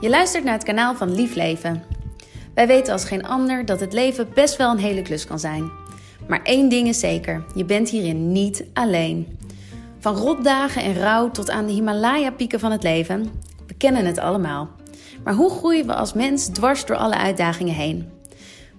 [0.00, 1.82] Je luistert naar het kanaal van Lief Leven.
[2.54, 5.70] Wij weten als geen ander dat het leven best wel een hele klus kan zijn.
[6.28, 9.38] Maar één ding is zeker: je bent hierin niet alleen.
[9.98, 13.30] Van rotdagen en rouw tot aan de Himalaya-pieken van het leven,
[13.66, 14.70] we kennen het allemaal.
[15.24, 18.08] Maar hoe groeien we als mens dwars door alle uitdagingen heen?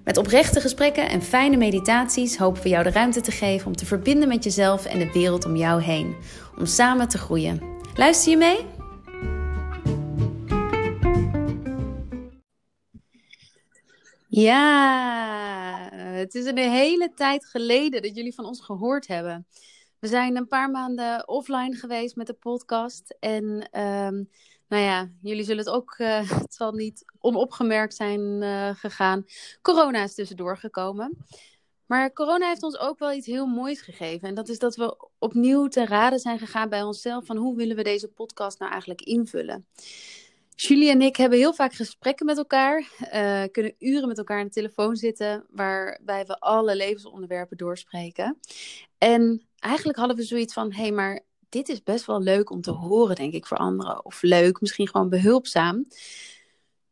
[0.03, 3.85] Met oprechte gesprekken en fijne meditaties hopen we jou de ruimte te geven om te
[3.85, 6.15] verbinden met jezelf en de wereld om jou heen.
[6.57, 7.61] Om samen te groeien.
[7.95, 8.80] Luister je mee?
[14.33, 19.47] Ja, het is een hele tijd geleden dat jullie van ons gehoord hebben.
[19.99, 23.15] We zijn een paar maanden offline geweest met de podcast.
[23.19, 23.45] En
[23.79, 24.29] um,
[24.67, 29.25] nou ja, jullie zullen het ook, uh, het zal niet onopgemerkt zijn uh, gegaan.
[29.61, 31.17] Corona is tussendoor gekomen.
[31.85, 34.27] Maar corona heeft ons ook wel iets heel moois gegeven.
[34.27, 37.75] En dat is dat we opnieuw te raden zijn gegaan bij onszelf van hoe willen
[37.75, 39.65] we deze podcast nou eigenlijk invullen.
[40.55, 42.87] Julie en ik hebben heel vaak gesprekken met elkaar.
[43.13, 45.45] Uh, kunnen uren met elkaar aan de telefoon zitten.
[45.49, 48.39] Waarbij we alle levensonderwerpen doorspreken.
[48.97, 52.61] En eigenlijk hadden we zoiets van: hé, hey, maar dit is best wel leuk om
[52.61, 54.05] te horen, denk ik, voor anderen.
[54.05, 55.85] Of leuk, misschien gewoon behulpzaam.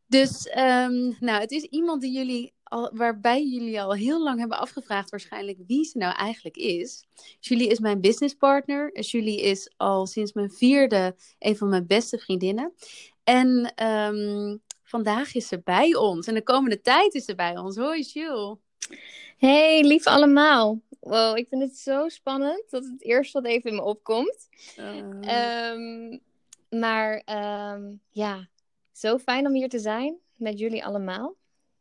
[0.08, 4.58] Dus, um, nou, het is iemand die jullie al, waarbij jullie al heel lang hebben
[4.58, 7.04] afgevraagd, waarschijnlijk wie ze nou eigenlijk is.
[7.40, 9.00] Julie is mijn businesspartner.
[9.00, 12.74] Julie is al sinds mijn vierde een van mijn beste vriendinnen.
[13.30, 16.28] En um, vandaag is ze bij ons.
[16.28, 17.78] En de komende tijd is ze bij ons.
[17.78, 18.58] Hoi, Jules.
[19.38, 20.82] Hey, lief allemaal.
[21.00, 24.48] Wow, ik vind het zo spannend dat het eerst wat even in me opkomt.
[24.78, 25.74] Uh...
[25.74, 26.22] Um,
[26.70, 27.24] maar
[27.74, 28.50] um, ja,
[28.92, 31.36] zo fijn om hier te zijn met jullie allemaal.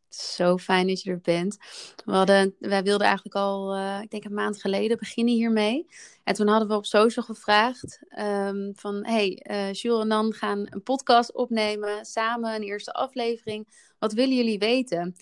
[0.09, 1.57] Zo fijn dat je er bent.
[2.05, 5.87] We hadden, wij wilden eigenlijk al, uh, ik denk een maand geleden, beginnen hiermee.
[6.25, 9.07] En toen hadden we op social gevraagd um, van...
[9.07, 13.69] hey, uh, Jules en Nan gaan een podcast opnemen, samen een eerste aflevering.
[13.99, 15.17] Wat willen jullie weten?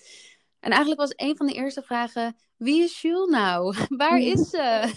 [0.59, 2.35] En eigenlijk was een van de eerste vragen...
[2.57, 3.75] wie is Jules nou?
[3.97, 4.93] Waar is ze?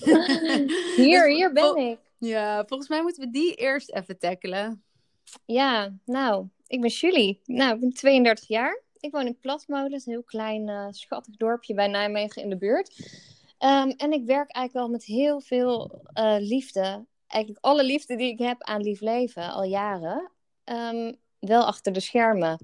[0.96, 1.98] hier, dus, hier ben ik.
[2.18, 4.84] Ja, volgens mij moeten we die eerst even tackelen.
[5.44, 7.40] Ja, nou, ik ben Julie.
[7.44, 8.82] Nou, ik ben 32 jaar.
[9.00, 12.88] Ik woon in Plasmolen, een heel klein, uh, schattig dorpje bij Nijmegen in de buurt.
[13.58, 17.06] Um, en ik werk eigenlijk wel met heel veel uh, liefde.
[17.26, 20.30] Eigenlijk alle liefde die ik heb aan lief leven, al jaren.
[20.64, 22.58] Um, wel achter de schermen.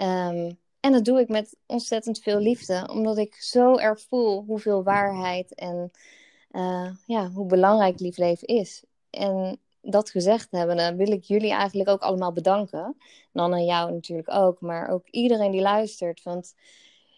[0.00, 4.82] Um, en dat doe ik met ontzettend veel liefde, omdat ik zo erg voel hoeveel
[4.82, 5.90] waarheid en
[6.52, 8.84] uh, ja, hoe belangrijk lief leven is.
[9.10, 12.96] En dat gezegd hebben, wil ik jullie eigenlijk ook allemaal bedanken.
[13.32, 16.22] Dan aan jou natuurlijk ook, maar ook iedereen die luistert.
[16.22, 16.54] Want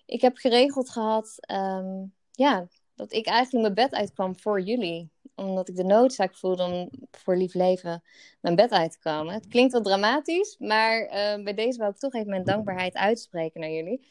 [0.07, 5.13] ik heb geregeld gehad um, ja, dat ik eigenlijk mijn bed uitkwam voor jullie.
[5.35, 8.03] Omdat ik de noodzaak voelde om voor lief leven
[8.41, 9.35] mijn bed uit te komen.
[9.35, 13.61] Het klinkt wel dramatisch, maar uh, bij deze wil ik toch even mijn dankbaarheid uitspreken
[13.61, 14.07] naar jullie.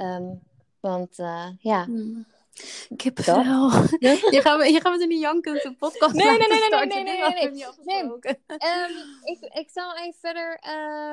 [0.00, 0.40] Um,
[0.80, 2.26] want uh, ja, mm.
[2.96, 3.70] Kippenvel.
[3.98, 4.10] Ja?
[4.30, 6.86] Je, gaat me, je gaat me er niet jankend podcast nee, nee, nee, nee.
[6.86, 8.36] Nee, nee, nee.
[8.46, 8.90] Ehm,
[9.24, 10.60] ik, ik zal even verder...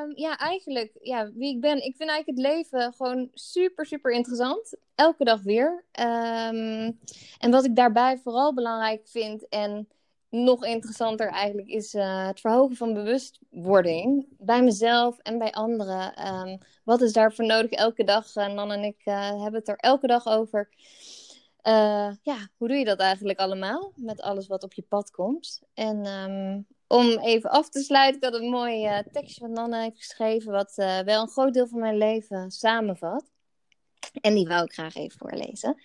[0.03, 1.85] Um, ja, eigenlijk ja, wie ik ben.
[1.85, 4.75] Ik vind eigenlijk het leven gewoon super, super interessant.
[4.95, 5.83] Elke dag weer.
[5.99, 6.99] Um,
[7.39, 9.49] en wat ik daarbij vooral belangrijk vind...
[9.49, 9.87] en
[10.33, 16.27] nog interessanter eigenlijk is uh, het verhogen van bewustwording bij mezelf en bij anderen.
[16.27, 18.35] Um, wat is daarvoor nodig elke dag?
[18.35, 20.69] Uh, Nan en ik uh, hebben het er elke dag over.
[21.67, 25.61] Uh, ja, hoe doe je dat eigenlijk allemaal met alles wat op je pad komt?
[25.73, 29.81] En um, om even af te sluiten, ik had een mooi uh, tekstje wat Nanne
[29.81, 33.31] heeft geschreven, wat uh, wel een groot deel van mijn leven samenvat.
[34.21, 35.81] En die wou ik graag even voorlezen.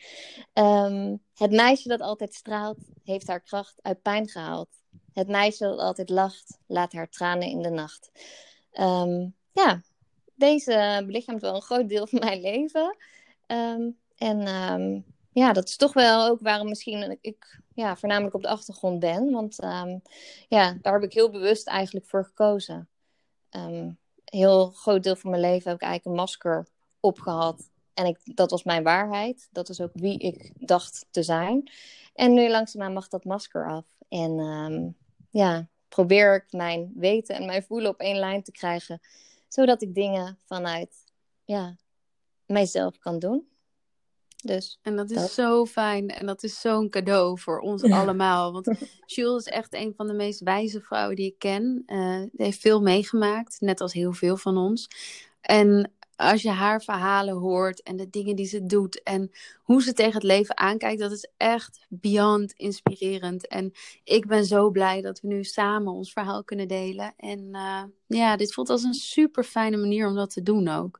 [0.55, 4.69] Um, het meisje dat altijd straalt, heeft haar kracht uit pijn gehaald.
[5.13, 8.11] Het meisje dat altijd lacht, laat haar tranen in de nacht.
[8.73, 9.83] Um, ja,
[10.35, 12.97] deze belichaamt wel een groot deel van mijn leven.
[14.17, 15.05] En
[15.39, 19.31] ja, dat is toch wel ook waarom misschien ik ja, voornamelijk op de achtergrond ben.
[19.31, 20.03] Want um,
[20.49, 22.89] ja, daar heb ik heel bewust eigenlijk voor gekozen.
[23.51, 26.67] Um, heel groot deel van mijn leven heb ik eigenlijk een masker
[27.01, 27.71] opgehad.
[27.95, 29.49] En ik, dat was mijn waarheid.
[29.53, 31.71] Dat is ook wie ik dacht te zijn.
[32.15, 33.87] En nu langzaamaan mag dat masker af.
[34.09, 34.97] En um,
[35.31, 39.01] ja, probeer ik mijn weten en mijn voelen op één lijn te krijgen.
[39.49, 41.05] Zodat ik dingen vanuit
[41.45, 41.77] ja,
[42.47, 43.49] mijzelf kan doen.
[44.45, 48.53] Dus en dat is zo fijn en dat is zo'n cadeau voor ons allemaal.
[48.53, 48.71] Want
[49.07, 51.83] Jules is echt een van de meest wijze vrouwen die ik ken.
[51.87, 54.89] Uh, heeft veel meegemaakt, net als heel veel van ons.
[55.41, 59.31] En als je haar verhalen hoort en de dingen die ze doet en
[59.63, 63.47] hoe ze tegen het leven aankijkt, dat is echt beyond inspirerend.
[63.47, 63.73] En
[64.05, 67.15] ik ben zo blij dat we nu samen ons verhaal kunnen delen.
[67.17, 70.99] En uh, ja, dit voelt als een super fijne manier om dat te doen ook.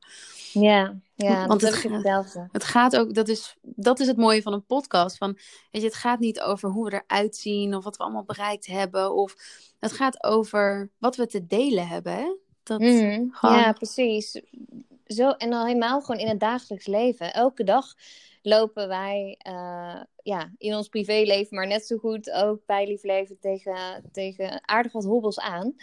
[0.53, 2.47] Ja, ja Want het, hetzelfde.
[2.51, 5.17] Het gaat ook, dat is, dat is het mooie van een podcast.
[5.17, 5.33] Van,
[5.71, 8.65] weet je, het gaat niet over hoe we eruit zien of wat we allemaal bereikt
[8.65, 9.13] hebben.
[9.13, 9.35] Of
[9.79, 12.13] het gaat over wat we te delen hebben.
[12.13, 12.35] Hè?
[12.63, 13.25] Dat mhm.
[13.41, 14.41] Ja, precies.
[15.13, 17.33] Zo, en al helemaal gewoon in het dagelijks leven.
[17.33, 17.93] Elke dag
[18.41, 23.39] lopen wij uh, ja, in ons privéleven, maar net zo goed ook bij lief leven
[23.39, 25.75] tegen, tegen aardig wat hobbels aan.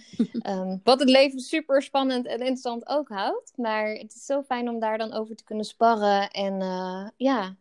[0.43, 3.53] um, wat het leven super spannend en interessant ook houdt.
[3.57, 7.57] Maar het is zo fijn om daar dan over te kunnen sparren en uh, ja,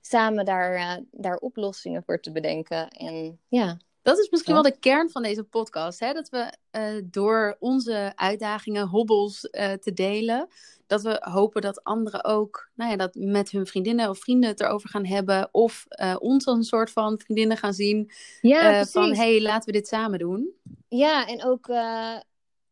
[0.00, 2.88] samen daar, uh, daar oplossingen voor te bedenken.
[2.88, 3.78] En ja.
[4.02, 6.00] Dat is misschien wel de kern van deze podcast.
[6.00, 6.12] Hè?
[6.12, 10.48] Dat we uh, door onze uitdagingen, hobbels uh, te delen,
[10.86, 14.60] dat we hopen dat anderen ook nou ja, dat met hun vriendinnen of vrienden het
[14.60, 15.48] erover gaan hebben.
[15.52, 18.10] Of uh, ons een soort van vriendinnen gaan zien.
[18.40, 20.50] Ja, van hé, hey, laten we dit samen doen.
[20.88, 21.66] Ja, en ook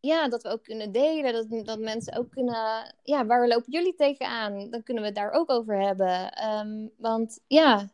[0.01, 1.33] ja, dat we ook kunnen delen.
[1.33, 2.95] Dat, dat mensen ook kunnen.
[3.03, 4.71] Ja, waar lopen jullie tegenaan?
[4.71, 6.45] Dan kunnen we het daar ook over hebben.
[6.49, 7.91] Um, want ja,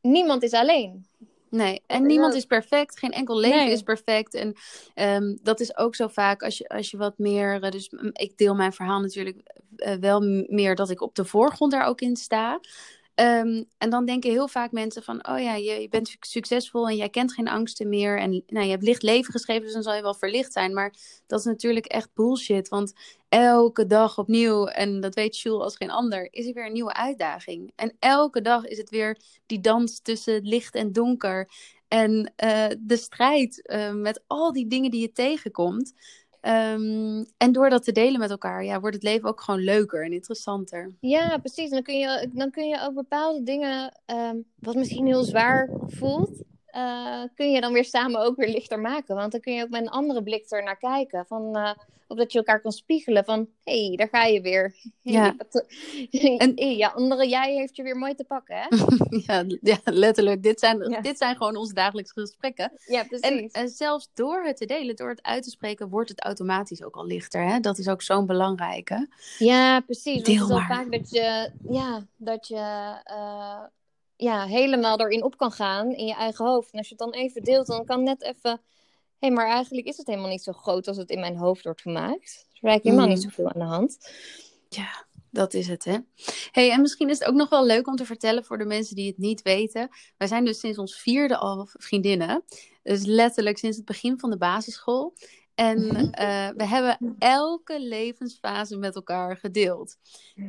[0.00, 1.06] niemand is alleen.
[1.54, 2.98] Nee, en niemand is perfect.
[2.98, 4.34] Geen enkel leven is perfect.
[4.34, 4.54] En
[4.94, 7.64] um, dat is ook zo vaak als je, als je wat meer.
[7.64, 9.40] Uh, dus ik deel mijn verhaal natuurlijk
[9.76, 12.60] uh, wel meer dat ik op de voorgrond daar ook in sta.
[13.14, 16.96] Um, en dan denken heel vaak mensen van, oh ja, je, je, bent succesvol en
[16.96, 18.18] jij kent geen angsten meer.
[18.18, 20.74] En nou, je hebt licht leven geschreven, dus dan zal je wel verlicht zijn.
[20.74, 20.94] Maar
[21.26, 22.68] dat is natuurlijk echt bullshit.
[22.68, 22.92] Want
[23.34, 26.94] elke dag opnieuw, en dat weet Jules als geen ander, is er weer een nieuwe
[26.94, 27.72] uitdaging.
[27.76, 31.50] En elke dag is het weer die dans tussen licht en donker.
[31.88, 35.92] En uh, de strijd uh, met al die dingen die je tegenkomt.
[36.42, 40.04] Um, en door dat te delen met elkaar, ja, wordt het leven ook gewoon leuker
[40.04, 40.94] en interessanter.
[41.00, 41.70] Ja, precies.
[41.70, 46.42] Dan kun je, dan kun je ook bepaalde dingen, um, wat misschien heel zwaar voelt,
[46.76, 49.14] uh, kun je dan weer samen ook weer lichter maken.
[49.14, 51.26] Want dan kun je ook met een andere blik er naar kijken.
[51.26, 54.74] Van, of dat je elkaar kan spiegelen van, hé, hey, daar ga je weer.
[55.02, 55.36] Ja.
[56.38, 58.66] en hey, ja, andere jij heeft je weer mooi te pakken, hè?
[59.26, 60.42] ja, ja, letterlijk.
[60.42, 62.72] Dit zijn, dit zijn gewoon onze dagelijkse gesprekken.
[62.86, 63.28] Ja, precies.
[63.28, 66.82] En, en, zelfs door het te delen, door het uit te spreken, wordt het automatisch
[66.82, 67.60] ook al lichter, hè?
[67.60, 69.08] Dat is ook zo'n belangrijke.
[69.38, 70.14] Ja, precies.
[70.14, 73.02] Want het is wel vaak dat je, ja, dat je...
[73.10, 73.62] Uh,
[74.16, 76.72] ja, helemaal erin op kan gaan in je eigen hoofd.
[76.72, 78.60] En als je het dan even deelt, dan kan net even...
[79.18, 81.64] Hé, hey, maar eigenlijk is het helemaal niet zo groot als het in mijn hoofd
[81.64, 82.46] wordt gemaakt.
[82.60, 83.22] Er is helemaal niet mm.
[83.22, 84.10] zoveel aan de hand.
[84.68, 85.98] Ja, dat is het, hè.
[86.50, 88.96] hey, en misschien is het ook nog wel leuk om te vertellen voor de mensen
[88.96, 89.88] die het niet weten.
[90.16, 92.44] Wij zijn dus sinds ons vierde al vriendinnen.
[92.82, 95.14] Dus letterlijk sinds het begin van de basisschool.
[95.54, 99.96] En uh, we hebben elke levensfase met elkaar gedeeld.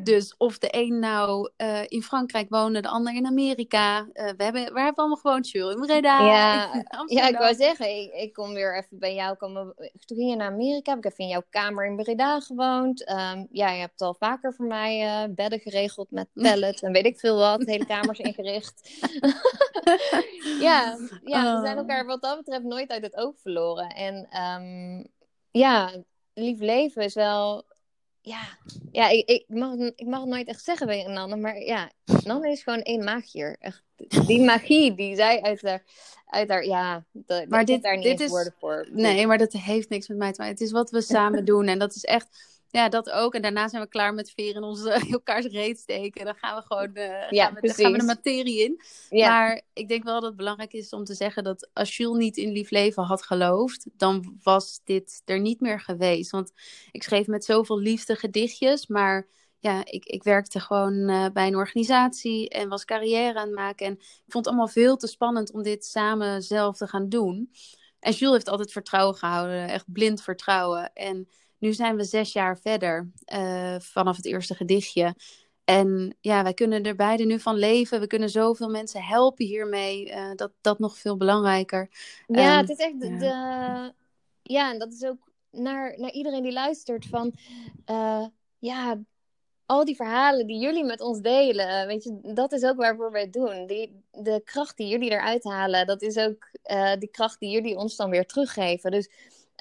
[0.04, 4.00] Dus of de een nou uh, in Frankrijk woonde, de ander in Amerika.
[4.00, 6.26] Uh, we, hebben, we hebben allemaal gewoon chill in Breda.
[6.26, 9.36] Ja, ja ik wou zeggen, ik, ik, kom weer even bij jou.
[9.36, 9.74] Komen,
[10.06, 13.10] toen ging je naar Amerika, heb ik even in jouw kamer in Breda gewoond.
[13.10, 17.20] Um, ja, je hebt al vaker voor mij bedden geregeld met pallets en weet ik
[17.20, 17.66] veel wat.
[17.66, 18.90] Hele kamers ingericht.
[20.68, 21.78] ja, ja, we zijn oh.
[21.78, 23.90] elkaar wat dat betreft nooit uit het oog verloren.
[23.90, 24.95] En um,
[25.60, 26.04] ja,
[26.34, 27.64] lief leven is wel.
[28.22, 28.42] Ja,
[28.92, 31.92] ja ik, ik, mag, ik mag het nooit echt zeggen bij een ander, maar ja,
[32.24, 33.56] Nanne is gewoon één magier.
[33.60, 33.84] Echt,
[34.28, 35.84] die magie die zij uit haar,
[36.26, 37.06] uit haar ja,
[37.48, 38.88] maar dit, daar niet dit is, woorden voor.
[38.92, 40.56] Nee, maar dat heeft niks met mij te maken.
[40.56, 43.34] Het is wat we samen doen en dat is echt ja, dat ook.
[43.34, 46.26] En daarna zijn we klaar met veren in onze elkaars reet steken.
[46.26, 48.82] Dan gaan we gewoon uh, ja, gaan we, gaan we de materie in.
[49.10, 49.30] Ja.
[49.30, 52.38] Maar ik denk wel dat het belangrijk is om te zeggen dat als Jules niet
[52.38, 56.32] in lief leven had geloofd, dan was dit er niet meer geweest.
[56.32, 56.52] Want
[56.92, 59.28] ik schreef met zoveel liefde gedichtjes, maar
[59.60, 63.86] ja, ik, ik werkte gewoon uh, bij een organisatie en was carrière aan het maken.
[63.86, 67.52] En ik vond het allemaal veel te spannend om dit samen zelf te gaan doen.
[68.00, 70.94] En Jules heeft altijd vertrouwen gehouden, echt blind vertrouwen.
[70.94, 75.16] En nu zijn we zes jaar verder uh, vanaf het eerste gedichtje.
[75.64, 78.00] En ja, wij kunnen er beide nu van leven.
[78.00, 80.10] We kunnen zoveel mensen helpen hiermee.
[80.10, 81.90] Uh, dat, dat nog veel belangrijker.
[82.28, 83.94] Ja, um, het is echt de, ja.
[84.42, 87.34] ja, en dat is ook naar, naar iedereen die luistert van...
[87.90, 88.26] Uh,
[88.60, 89.00] ja,
[89.66, 93.22] al die verhalen die jullie met ons delen, weet je, dat is ook waarvoor wij
[93.22, 93.68] het doen.
[93.68, 97.78] Die, de kracht die jullie eruit halen, dat is ook uh, die kracht die jullie
[97.78, 98.92] ons dan weer teruggeven.
[98.92, 99.10] Dus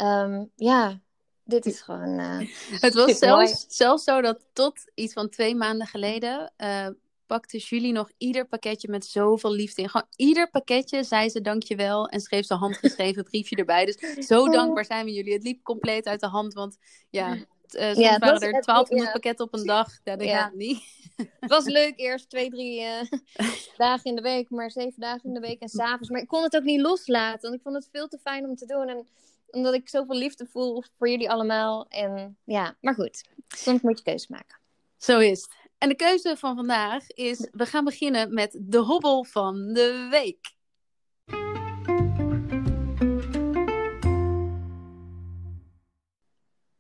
[0.03, 1.01] um, ja,
[1.45, 2.21] dit is gewoon.
[2.21, 2.39] Uh,
[2.87, 6.53] het was zelfs, zelfs zo dat tot iets van twee maanden geleden.
[6.59, 6.87] Uh,
[7.27, 9.89] pakte Julie nog ieder pakketje met zoveel liefde in.
[9.89, 13.85] Gewoon ieder pakketje zei ze dankjewel en schreef ze handgeschreven briefje erbij.
[13.85, 14.53] Dus zo oh.
[14.53, 15.33] dankbaar zijn we jullie.
[15.33, 16.79] Het liep compleet uit de hand, want
[17.11, 17.37] ja,
[17.75, 19.89] Uh, soms ja, waren er 1200 pakketten op een dag.
[20.05, 20.83] Ja, dat gaat niet.
[21.17, 23.01] Het was leuk eerst twee, drie uh,
[23.77, 26.11] dagen in de week, maar zeven dagen in de week en s'avonds.
[26.11, 28.57] Maar ik kon het ook niet loslaten, want ik vond het veel te fijn om
[28.57, 28.89] te doen.
[28.89, 29.07] En
[29.51, 31.87] omdat ik zoveel liefde voel voor jullie allemaal.
[31.89, 34.59] En ja, maar goed, soms moet je keuze maken.
[34.97, 35.63] Zo is het.
[35.79, 40.53] En de keuze van vandaag is: we gaan beginnen met de hobbel van de week.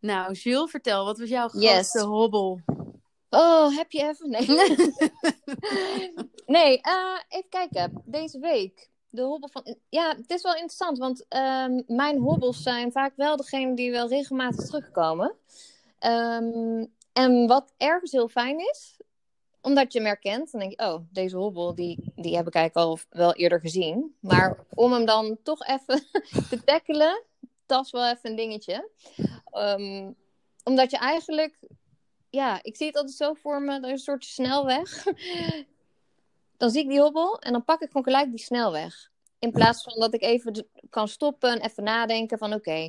[0.00, 2.60] Nou, Jules, vertel, wat was jouw grootste hobbel?
[3.28, 4.30] Oh, heb je even?
[4.30, 4.46] Nee.
[6.56, 8.02] nee, uh, even kijken.
[8.04, 8.92] Deze week.
[9.14, 9.76] De hobbel van.
[9.88, 14.08] Ja, het is wel interessant, want uh, mijn hobbels zijn vaak wel degene die wel
[14.08, 15.34] regelmatig terugkomen.
[16.00, 18.96] Um, en wat ergens heel fijn is,
[19.60, 22.86] omdat je hem herkent, dan denk je, oh, deze hobbel, die, die heb ik eigenlijk
[22.86, 24.16] al wel eerder gezien.
[24.20, 26.06] Maar om hem dan toch even
[26.50, 27.22] te tackelen,
[27.66, 28.90] dat is wel even een dingetje.
[29.50, 30.12] Ehm,
[30.64, 31.58] omdat je eigenlijk,
[32.30, 35.04] ja, ik zie het altijd zo voor me, is een soort snelweg.
[36.56, 39.10] Dan zie ik die hobbel en dan pak ik gewoon gelijk die snelweg.
[39.38, 42.88] In plaats van dat ik even kan stoppen en even nadenken van oké,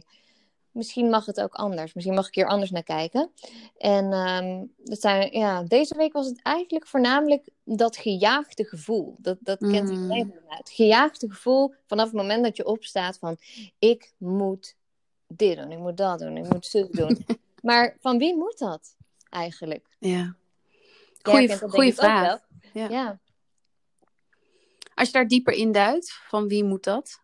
[0.76, 1.94] misschien mag het ook anders.
[1.94, 3.32] Misschien mag ik hier anders naar kijken.
[3.78, 9.16] En um, dat zijn, ja, deze week was het eigenlijk voornamelijk dat gejaagde gevoel.
[9.18, 10.02] Dat, dat kent mm.
[10.02, 13.38] iedereen Het gejaagde gevoel vanaf het moment dat je opstaat van...
[13.80, 14.76] ik moet
[15.28, 17.26] dit doen, ik moet dat doen, ik moet zo doen.
[17.62, 18.96] maar van wie moet dat
[19.30, 19.88] eigenlijk?
[20.00, 20.36] Ja.
[21.22, 22.40] Goeie, goeie vraag.
[22.74, 22.90] Ja.
[22.90, 23.20] ja.
[24.96, 27.20] Als je daar dieper in duidt, van wie moet dat?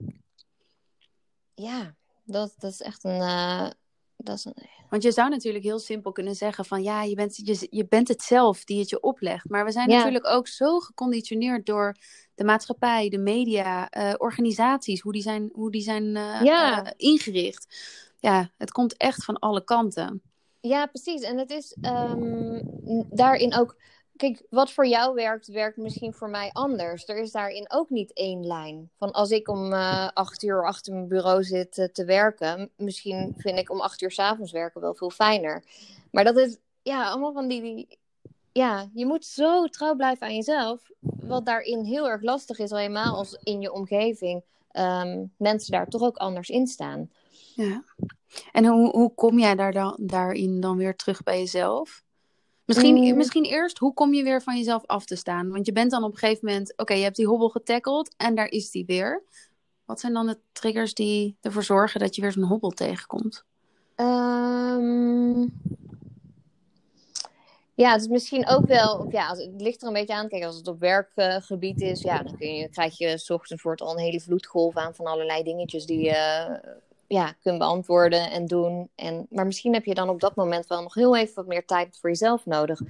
[1.53, 3.69] Ja, dat, dat is echt een, uh,
[4.17, 4.55] dat is een...
[4.89, 8.07] Want je zou natuurlijk heel simpel kunnen zeggen van ja, je bent, je, je bent
[8.07, 9.49] het zelf die het je oplegt.
[9.49, 11.95] Maar we zijn natuurlijk ook zo geconditioneerd door
[12.35, 16.93] de maatschappij, de media, uh, organisaties, hoe die zijn, hoe die zijn uh, ja.
[16.97, 17.75] ingericht.
[18.19, 20.21] Ja, het komt echt van alle kanten.
[20.59, 21.21] Ja, precies.
[21.21, 22.61] En het is um,
[23.09, 23.75] daarin ook
[24.21, 27.07] kijk, wat voor jou werkt, werkt misschien voor mij anders.
[27.07, 28.89] Er is daarin ook niet één lijn.
[28.97, 33.33] Van als ik om uh, acht uur achter mijn bureau zit uh, te werken, misschien
[33.37, 35.63] vind ik om acht uur s'avonds werken wel veel fijner.
[36.11, 37.99] Maar dat is, ja, allemaal van die, die,
[38.51, 40.89] ja, je moet zo trouw blijven aan jezelf.
[40.99, 45.87] Wat daarin heel erg lastig is, al helemaal als in je omgeving um, mensen daar
[45.87, 47.11] toch ook anders in staan.
[47.55, 47.83] Ja.
[48.51, 52.03] En hoe, hoe kom jij daar dan, daarin dan weer terug bij jezelf?
[52.65, 53.17] Misschien, mm.
[53.17, 55.49] misschien eerst, hoe kom je weer van jezelf af te staan?
[55.49, 58.35] Want je bent dan op een gegeven moment, oké, je hebt die hobbel getackeld en
[58.35, 59.23] daar is die weer.
[59.85, 63.43] Wat zijn dan de triggers die ervoor zorgen dat je weer zo'n hobbel tegenkomt?
[63.95, 65.53] Um,
[67.73, 70.27] ja, het is misschien ook wel, ja, het ligt er een beetje aan.
[70.27, 73.81] Kijk, als het op werkgebied is, ja, dan kun je, krijg je s ochtends wordt
[73.81, 76.59] al een hele vloedgolf aan van allerlei dingetjes die je
[77.11, 78.89] ja, kunt beantwoorden en doen.
[78.95, 81.65] En, maar misschien heb je dan op dat moment wel nog heel even wat meer
[81.65, 82.81] tijd voor jezelf nodig.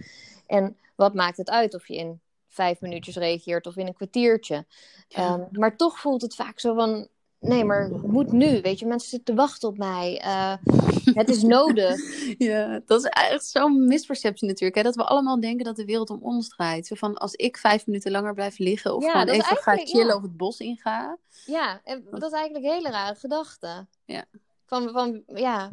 [0.48, 4.66] En wat maakt het uit of je in vijf minuutjes reageert of in een kwartiertje?
[5.10, 7.08] Ehm, maar toch voelt het vaak zo van,
[7.40, 8.62] nee, maar het moet nu.
[8.62, 10.22] Weet je, mensen zitten te wachten op mij.
[10.26, 10.54] Uh,
[11.04, 11.96] het is nodig.
[12.50, 14.78] ja, dat is echt zo'n misperceptie natuurlijk.
[14.78, 14.84] Hè?
[14.84, 16.88] Dat we allemaal denken dat de wereld om ons draait.
[16.88, 20.22] Zo van als ik vijf minuten langer blijf liggen of gewoon even ga chillen of
[20.22, 21.18] het bos inga.
[21.46, 23.88] Ja, en dat is eigenlijk een hele rare gedachte.
[24.06, 24.26] Ja.
[24.66, 25.70] Van, van, ja,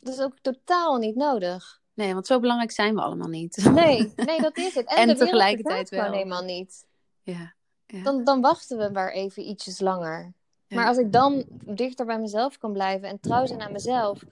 [0.00, 1.80] dat is ook totaal niet nodig.
[1.94, 3.70] Nee, want zo belangrijk zijn we allemaal niet.
[3.72, 4.86] Nee, nee dat is het.
[4.94, 6.12] En, tegelijkertijd wel.
[6.12, 6.86] helemaal niet.
[7.22, 7.54] Ja.
[7.86, 8.02] ja.
[8.02, 10.34] Dan, dan wachten we maar even ietsjes langer.
[10.68, 14.22] Maar als ik dan dichter bij mezelf kan blijven en trouw zijn aan mezelf,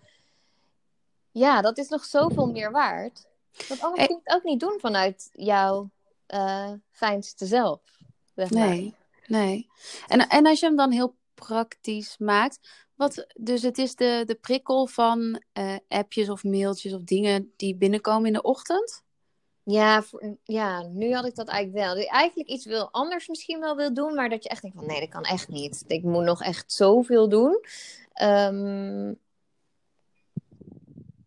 [1.35, 3.27] ja, dat is nog zoveel meer waard.
[3.69, 5.91] Want anders kun je het ook niet doen vanuit jouw
[6.35, 7.81] uh, fijnste zelf.
[8.35, 8.95] nee,
[9.27, 9.69] nee.
[10.07, 12.59] En, en als je hem dan heel praktisch maakt,
[12.95, 17.77] wat, dus het is de, de prikkel van uh, appjes of mailtjes of dingen die
[17.77, 19.03] binnenkomen in de ochtend?
[19.63, 22.07] Ja, voor, ja, nu had ik dat eigenlijk wel.
[22.07, 25.01] Eigenlijk iets wil anders misschien wel wil doen, maar dat je echt denkt van nee,
[25.01, 25.85] dat kan echt niet.
[25.87, 27.65] Ik moet nog echt zoveel doen.
[28.23, 29.19] Um,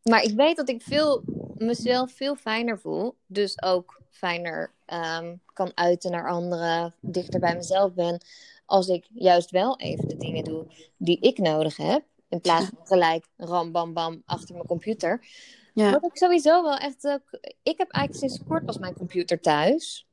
[0.09, 1.23] maar ik weet dat ik veel,
[1.57, 3.15] mezelf veel fijner voel.
[3.25, 4.71] Dus ook fijner
[5.19, 8.21] um, kan uiten naar anderen, dichter bij mezelf ben.
[8.65, 10.65] Als ik juist wel even de dingen doe
[10.97, 12.03] die ik nodig heb.
[12.29, 15.25] In plaats van gelijk ram bam bam achter mijn computer.
[15.73, 15.91] Ja.
[15.91, 17.39] Wat ik sowieso wel echt ook.
[17.63, 20.07] Ik heb eigenlijk sinds kort pas mijn computer thuis.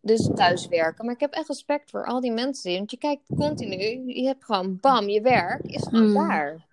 [0.00, 1.04] Dus thuiswerken.
[1.04, 2.76] Maar ik heb echt respect voor al die mensen.
[2.76, 4.12] Want je kijkt continu.
[4.14, 6.28] Je hebt gewoon bam, je werk is gewoon hmm.
[6.28, 6.66] daar.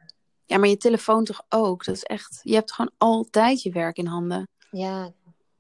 [0.52, 1.86] Ja, maar je telefoon toch ook?
[1.86, 2.40] Dat is echt.
[2.44, 4.48] Je hebt gewoon altijd je werk in handen.
[4.72, 5.12] Ja,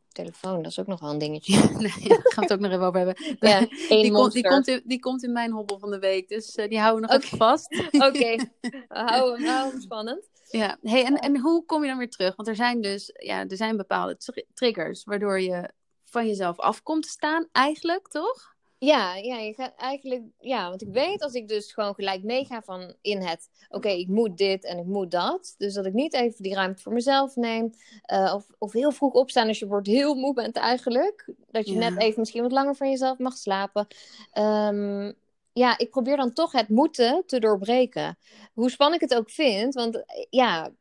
[0.07, 1.55] telefoon, dat is ook nog wel een dingetje.
[1.77, 3.38] nee, daar gaan we het ook nog even over hebben.
[3.39, 3.60] Ja,
[4.01, 6.69] die, komt, die, komt in, die komt in mijn hobbel van de week, dus uh,
[6.69, 7.75] die houden we nog even vast.
[7.91, 8.51] Oké, okay.
[8.88, 10.29] houden, hem spannend.
[10.50, 12.36] Ja, hey, en, en hoe kom je dan weer terug?
[12.36, 14.17] Want er zijn dus ja, er zijn bepaalde
[14.53, 15.71] triggers waardoor je
[16.05, 18.50] van jezelf af komt te staan, eigenlijk, toch?
[18.83, 22.61] Ja, ja, je gaat eigenlijk, ja, want ik weet als ik dus gewoon gelijk meega
[22.61, 25.55] van in het, oké, ik moet dit en ik moet dat.
[25.57, 27.73] Dus dat ik niet even die ruimte voor mezelf neem.
[28.13, 31.33] Uh, of, of heel vroeg opstaan als je wordt heel moe bent eigenlijk.
[31.51, 33.88] Dat je net even misschien wat langer van jezelf mag slapen.
[34.33, 35.13] Um,
[35.53, 38.17] ja, ik probeer dan toch het moeten te doorbreken.
[38.53, 40.71] Hoe spannend ik het ook vind, want eh, ja,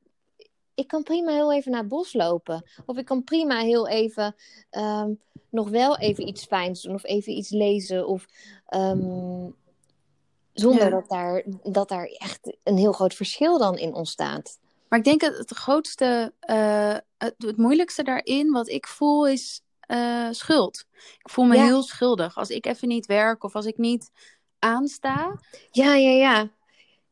[0.75, 2.65] ik kan prima heel even naar het bos lopen.
[2.87, 4.35] Of ik kan prima heel even
[4.71, 6.95] um, nog wel even iets fijns doen.
[6.95, 8.07] Of even iets lezen.
[8.07, 8.27] Of
[8.75, 9.55] um,
[10.53, 14.59] zonder dat, daar, dat daar echt een heel groot verschil dan in ontstaat.
[14.89, 19.63] Maar ik denk dat het grootste, uh, het, het, moeilijkste daarin, wat ik voel, is
[19.87, 20.85] uh, schuld.
[21.19, 22.37] Ik voel me heel schuldig.
[22.37, 24.11] Als ik even niet werk of als ik niet
[24.59, 25.41] aansta.
[25.71, 26.51] Ja, ja, ja.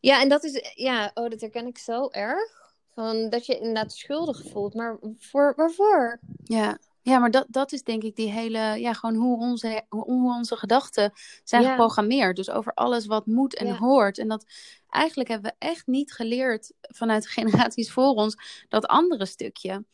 [0.01, 2.68] Ja, en dat is, ja, oh, dat herken ik zo erg.
[2.99, 4.75] Van dat je inderdaad schuldig voelt.
[4.75, 6.19] Maar voor, waarvoor?
[6.45, 10.35] Ja, ja maar dat, dat is denk ik die hele, ja, gewoon hoe onze, hoe
[10.35, 11.13] onze gedachten
[11.45, 12.37] zijn geprogrammeerd.
[12.37, 14.19] Dus over alles wat moet en hoort.
[14.19, 14.45] En dat
[14.91, 19.85] eigenlijk hebben we echt niet geleerd vanuit de generaties voor ons dat andere stukje.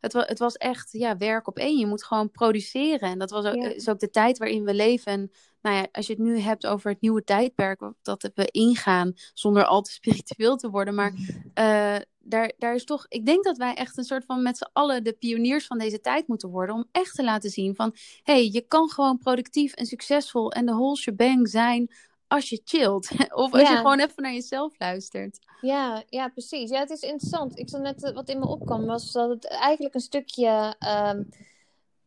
[0.00, 1.78] Het, was, het was echt ja, werk op één.
[1.78, 3.10] Je moet gewoon produceren.
[3.10, 5.12] En dat was ook, is ook de tijd waarin we leven.
[5.12, 5.30] En
[5.62, 9.64] nou ja, als je het nu hebt over het nieuwe tijdperk dat we ingaan, zonder
[9.64, 10.94] al te spiritueel te worden.
[10.94, 11.12] Maar
[11.58, 14.70] uh, daar, daar is toch, ik denk dat wij echt een soort van met z'n
[14.72, 16.74] allen de pioniers van deze tijd moeten worden.
[16.74, 17.90] Om echt te laten zien van,
[18.22, 21.90] hé, hey, je kan gewoon productief en succesvol en de whole shebang zijn
[22.26, 23.10] als je chillt.
[23.44, 25.38] of als je gewoon even naar jezelf luistert.
[25.60, 26.70] Ja, ja, precies.
[26.70, 27.58] Ja, het is interessant.
[27.58, 30.76] Ik zat net, eh, wat in me opkwam, was dat het eigenlijk een stukje...
[31.14, 31.28] Um,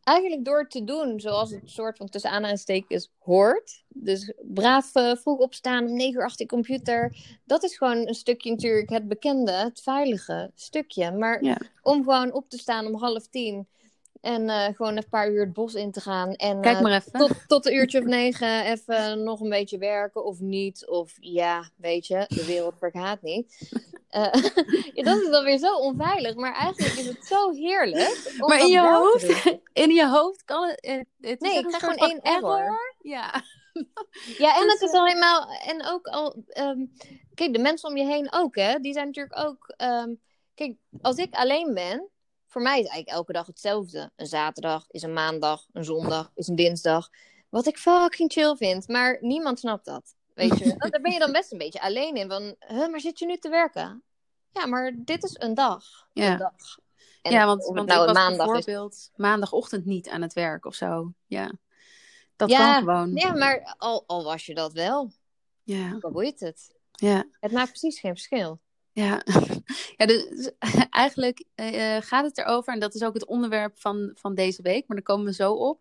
[0.08, 3.84] eigenlijk door te doen zoals het soort van tussen aanhalingstekens hoort.
[3.88, 7.16] Dus braaf uh, vroeg opstaan, om negen uur achter de computer.
[7.44, 11.12] Dat is gewoon een stukje natuurlijk het bekende, het veilige stukje.
[11.12, 11.42] Maar
[11.82, 13.66] om gewoon op te staan om half tien
[14.20, 16.34] en uh, gewoon een paar uur het bos in te gaan.
[16.34, 17.12] En, Kijk maar even.
[17.12, 20.86] Tot, tot een uurtje of negen even nog een beetje werken of niet.
[20.86, 23.70] Of ja, weet je, de wereld vergaat niet.
[24.10, 24.32] Uh,
[24.94, 26.34] ja, dat is dan weer zo onveilig.
[26.34, 28.34] Maar eigenlijk is het zo heerlijk.
[28.38, 31.06] maar in je, hoofd, in je hoofd kan het...
[31.20, 32.94] het nee, ik zeg gewoon één error.
[32.98, 33.42] Ja.
[34.44, 35.48] ja, en het is al helemaal...
[35.66, 36.42] En ook al...
[36.58, 36.92] Um,
[37.34, 38.78] kijk, de mensen om je heen ook, hè.
[38.78, 39.74] Die zijn natuurlijk ook...
[39.76, 40.20] Um,
[40.54, 42.08] kijk, als ik alleen ben
[42.58, 44.10] voor mij is eigenlijk elke dag hetzelfde.
[44.16, 47.10] Een zaterdag is een maandag, een zondag is een dinsdag.
[47.48, 50.14] Wat ik fucking chill vind, maar niemand snapt dat.
[50.34, 52.28] Weet je, daar ben je dan best een beetje alleen in.
[52.28, 54.02] Van, huh, maar zit je nu te werken?
[54.52, 55.84] Ja, maar dit is een dag.
[56.12, 56.32] Ja.
[56.32, 56.78] Een dag.
[57.22, 59.10] ja, want, want nou ik was maandag bijvoorbeeld is...
[59.16, 61.12] maandagochtend niet aan het werk of zo.
[61.26, 61.52] Ja,
[62.36, 63.14] dat ja, kan gewoon.
[63.14, 65.12] Ja, maar al, al was je dat wel.
[65.62, 65.98] Ja.
[66.00, 66.74] Hoe boeit het?
[66.90, 67.28] Ja.
[67.40, 68.60] Het maakt precies geen verschil.
[68.98, 69.22] Ja,
[69.96, 70.50] ja dus
[70.90, 74.84] eigenlijk uh, gaat het erover, en dat is ook het onderwerp van, van deze week,
[74.86, 75.80] maar daar komen we zo op.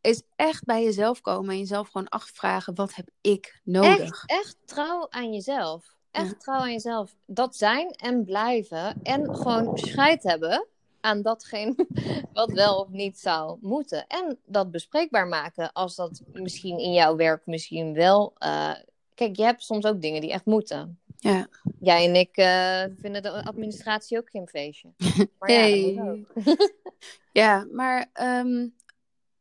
[0.00, 3.98] Is echt bij jezelf komen en jezelf gewoon afvragen: wat heb ik nodig?
[4.00, 5.94] Echt, echt trouw aan jezelf.
[6.10, 7.14] Echt trouw aan jezelf.
[7.26, 9.02] Dat zijn en blijven.
[9.02, 10.66] En gewoon scheid hebben
[11.00, 11.86] aan datgene
[12.32, 14.06] wat wel of niet zou moeten.
[14.06, 18.32] En dat bespreekbaar maken als dat misschien in jouw werk misschien wel.
[18.38, 18.74] Uh,
[19.14, 21.00] kijk, je hebt soms ook dingen die echt moeten.
[21.22, 21.48] Ja.
[21.80, 24.92] Jij en ik uh, vinden de administratie ook geen feestje.
[25.38, 25.92] Maar hey.
[25.92, 26.16] ja,
[27.42, 28.74] ja, maar um,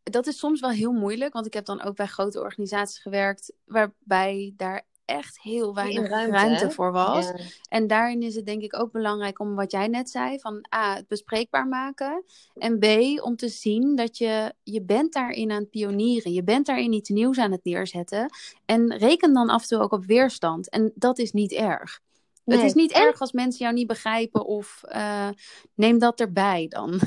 [0.03, 1.33] dat is soms wel heel moeilijk.
[1.33, 3.53] Want ik heb dan ook bij grote organisaties gewerkt.
[3.65, 7.31] Waarbij daar echt heel weinig ruimte, voor was.
[7.69, 10.95] En daarin is het denk ik ook belangrijk om wat jij net zei, van A,
[10.95, 12.23] het bespreekbaar maken.
[12.55, 12.85] En B,
[13.23, 16.33] om te zien dat je, je bent daarin aan het pionieren.
[16.33, 18.29] Je bent daarin iets nieuws aan het neerzetten.
[18.65, 20.69] En reken dan af en toe ook op weerstand.
[20.69, 21.99] En dat is niet erg.
[22.45, 25.29] Het is niet erg als mensen jou niet begrijpen of uh,
[25.75, 26.99] neem dat erbij dan.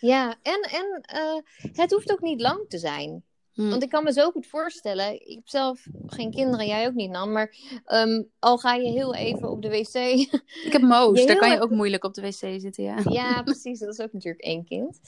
[0.00, 1.40] Ja, en, en uh,
[1.72, 3.24] het hoeft ook niet lang te zijn.
[3.58, 3.70] Hmm.
[3.70, 7.10] Want ik kan me zo goed voorstellen, ik heb zelf geen kinderen, jij ook niet,
[7.10, 7.54] Nan, maar
[7.86, 9.94] um, al ga je heel even op de wc.
[10.66, 12.96] Ik heb Moos, daar kan je ook moeilijk op de wc zitten, ja.
[13.08, 15.00] Ja, precies, dat is ook natuurlijk één kind.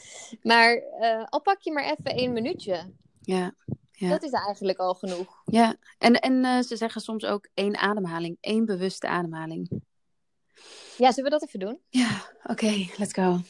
[0.43, 2.93] Maar uh, al pak je maar even één minuutje.
[3.21, 3.55] Ja.
[3.91, 4.09] Ja.
[4.09, 5.43] Dat is eigenlijk al genoeg.
[5.45, 9.83] Ja, en, en uh, ze zeggen soms ook één ademhaling, één bewuste ademhaling.
[10.97, 11.81] Ja, zullen we dat even doen?
[11.89, 13.41] Ja, oké, okay, let's go.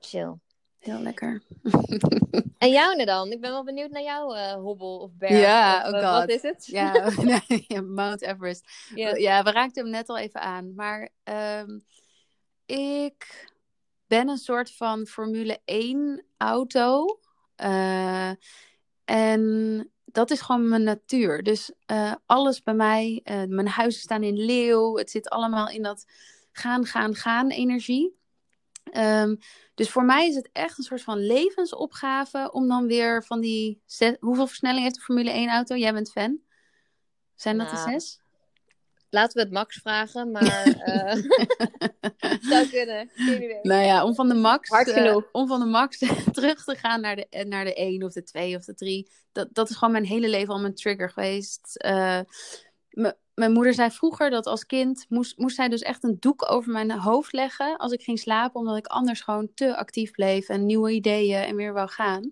[0.00, 0.38] Chill.
[0.82, 1.42] Heel lekker.
[2.58, 3.32] en jou dan?
[3.32, 5.40] Ik ben wel benieuwd naar jouw uh, hobbel of berg.
[5.40, 6.66] Ja, of, oh uh, wat is het?
[6.66, 7.10] Ja,
[7.82, 8.70] Mount Everest.
[8.94, 10.74] Ja, we raakten hem net al even aan.
[10.74, 11.08] Maar
[11.60, 11.84] um,
[12.66, 13.48] ik
[14.06, 17.20] ben een soort van Formule 1 auto.
[17.56, 18.30] Uh,
[19.04, 21.42] en dat is gewoon mijn natuur.
[21.42, 24.96] Dus uh, alles bij mij, mijn huizen staan in leeuw.
[24.96, 26.04] Het zit allemaal in dat
[26.52, 28.20] gaan, gaan, gaan energie.
[28.96, 29.38] Um,
[29.74, 33.82] dus voor mij is het echt een soort van levensopgave om dan weer van die...
[34.20, 35.76] Hoeveel versnelling heeft de Formule 1 auto?
[35.76, 36.40] Jij bent fan.
[37.34, 38.20] Zijn dat nou, de zes?
[39.10, 41.14] Laten we het Max vragen, maar uh,
[42.50, 43.10] zou kunnen.
[43.14, 43.58] Geen idee.
[43.62, 45.28] Nou ja, om van de Max, Hard uh, genoeg.
[45.32, 45.98] om van de Max
[46.32, 49.10] terug te gaan naar de, naar de 1 of de 2 of de 3.
[49.32, 51.84] Dat, dat is gewoon mijn hele leven al mijn trigger geweest.
[51.86, 52.20] Uh,
[53.34, 56.72] mijn moeder zei vroeger dat als kind moest, moest zij dus echt een doek over
[56.72, 60.66] mijn hoofd leggen als ik ging slapen, omdat ik anders gewoon te actief bleef en
[60.66, 62.30] nieuwe ideeën en weer wou gaan.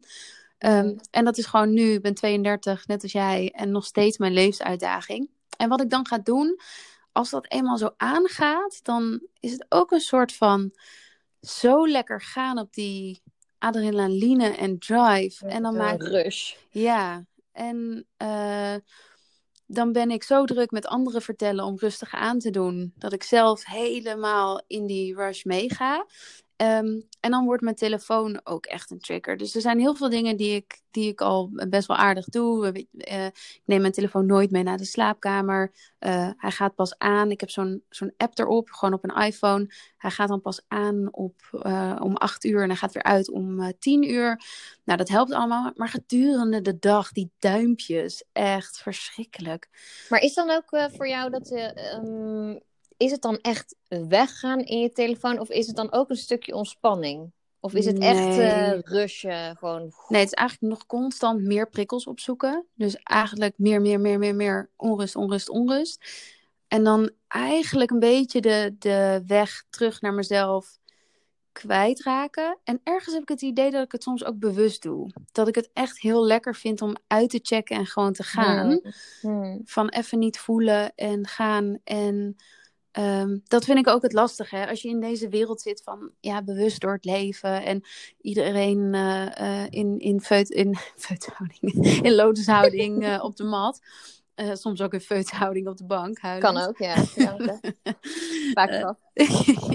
[0.58, 4.18] Um, en dat is gewoon nu, ik ben 32, net als jij, en nog steeds
[4.18, 5.28] mijn levensuitdaging.
[5.56, 6.60] En wat ik dan ga doen,
[7.12, 10.72] als dat eenmaal zo aangaat, dan is het ook een soort van
[11.40, 13.22] zo lekker gaan op die
[13.58, 15.46] adrenaline en drive.
[15.46, 16.54] En dan maak rush.
[16.70, 18.74] Ja, en uh,
[19.72, 23.22] dan ben ik zo druk met anderen vertellen om rustig aan te doen, dat ik
[23.22, 26.06] zelf helemaal in die rush meega.
[26.62, 29.36] Um, en dan wordt mijn telefoon ook echt een trigger.
[29.36, 32.66] Dus er zijn heel veel dingen die ik, die ik al best wel aardig doe.
[32.92, 35.72] Uh, ik neem mijn telefoon nooit mee naar de slaapkamer.
[36.00, 37.30] Uh, hij gaat pas aan.
[37.30, 39.74] Ik heb zo'n zo'n app erop, gewoon op een iPhone.
[39.96, 43.30] Hij gaat dan pas aan op, uh, om acht uur en hij gaat weer uit
[43.30, 44.42] om tien uur.
[44.84, 45.72] Nou, dat helpt allemaal.
[45.74, 49.68] Maar gedurende de dag, die duimpjes, echt verschrikkelijk.
[50.08, 51.50] Maar is dan ook voor jou dat...
[52.04, 52.60] Um
[53.00, 56.54] is het dan echt weggaan in je telefoon of is het dan ook een stukje
[56.54, 57.32] ontspanning?
[57.60, 58.08] Of is het nee.
[58.08, 59.56] echt uh, rushen?
[59.56, 59.92] Gewoon...
[60.08, 62.66] Nee, het is eigenlijk nog constant meer prikkels opzoeken.
[62.74, 66.04] Dus eigenlijk meer, meer, meer, meer, meer onrust, onrust, onrust.
[66.68, 70.78] En dan eigenlijk een beetje de, de weg terug naar mezelf
[71.52, 72.58] kwijtraken.
[72.64, 75.12] En ergens heb ik het idee dat ik het soms ook bewust doe.
[75.32, 78.68] Dat ik het echt heel lekker vind om uit te checken en gewoon te gaan.
[78.68, 78.92] Hmm.
[79.20, 79.60] Hmm.
[79.64, 82.36] Van even niet voelen en gaan en
[82.98, 84.56] Um, dat vind ik ook het lastige.
[84.56, 84.68] Hè?
[84.68, 87.84] Als je in deze wereld zit van ja, bewust door het leven en
[88.20, 93.80] iedereen uh, uh, in, in, feut, in feuthouding, in lotushouding uh, op de mat.
[94.52, 96.18] soms ook in feuthouding op de bank.
[96.18, 96.54] Huilend.
[96.54, 97.04] Kan ook, ja.
[98.54, 98.98] Vaak wel.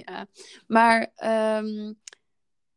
[0.06, 0.28] ja.
[0.68, 1.12] Maar
[1.58, 2.00] um,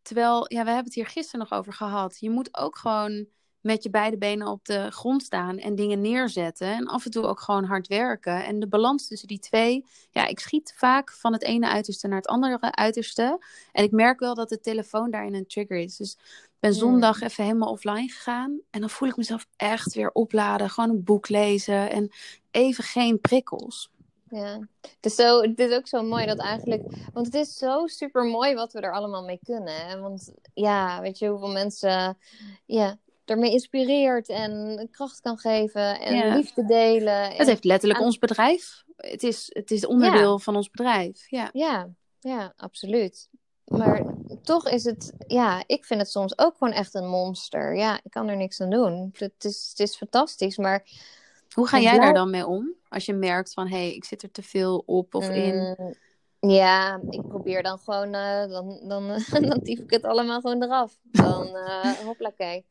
[0.02, 2.18] terwijl, ja, we hebben het hier gisteren nog over gehad.
[2.20, 3.26] Je moet ook gewoon
[3.68, 6.66] met je beide benen op de grond staan en dingen neerzetten.
[6.66, 8.44] En af en toe ook gewoon hard werken.
[8.44, 9.84] En de balans tussen die twee.
[10.10, 13.44] Ja, ik schiet vaak van het ene uiterste naar het andere uiterste.
[13.72, 15.96] En ik merk wel dat de telefoon daarin een trigger is.
[15.96, 16.12] Dus
[16.44, 18.60] ik ben zondag even helemaal offline gegaan.
[18.70, 20.70] En dan voel ik mezelf echt weer opladen.
[20.70, 21.90] Gewoon een boek lezen.
[21.90, 22.10] En
[22.50, 23.90] even geen prikkels.
[24.30, 26.82] Ja, het is, zo, het is ook zo mooi dat eigenlijk.
[27.12, 29.88] Want het is zo super mooi wat we er allemaal mee kunnen.
[29.88, 30.00] Hè?
[30.00, 32.18] Want ja, weet je hoeveel mensen.
[32.66, 32.98] Ja,
[33.30, 36.34] ermee inspireert en kracht kan geven en ja.
[36.34, 37.30] liefde delen.
[37.30, 38.06] Het heeft letterlijk aan...
[38.06, 38.84] ons bedrijf.
[38.96, 40.38] Het is, het is onderdeel ja.
[40.38, 41.30] van ons bedrijf.
[41.30, 41.50] Ja.
[41.52, 41.88] ja,
[42.18, 43.28] ja, absoluut.
[43.64, 47.76] Maar toch is het, ja, ik vind het soms ook gewoon echt een monster.
[47.76, 49.10] Ja, ik kan er niks aan doen.
[49.16, 50.86] Het is, het is fantastisch, maar.
[51.54, 52.74] Hoe ga jij daar dan mee om?
[52.88, 55.76] Als je merkt van, hé, hey, ik zit er te veel op of in.
[55.78, 55.94] Mm,
[56.50, 60.98] ja, ik probeer dan gewoon, uh, dan, dan, dan tief ik het allemaal gewoon eraf.
[61.02, 62.66] Dan, uh, hoppakee.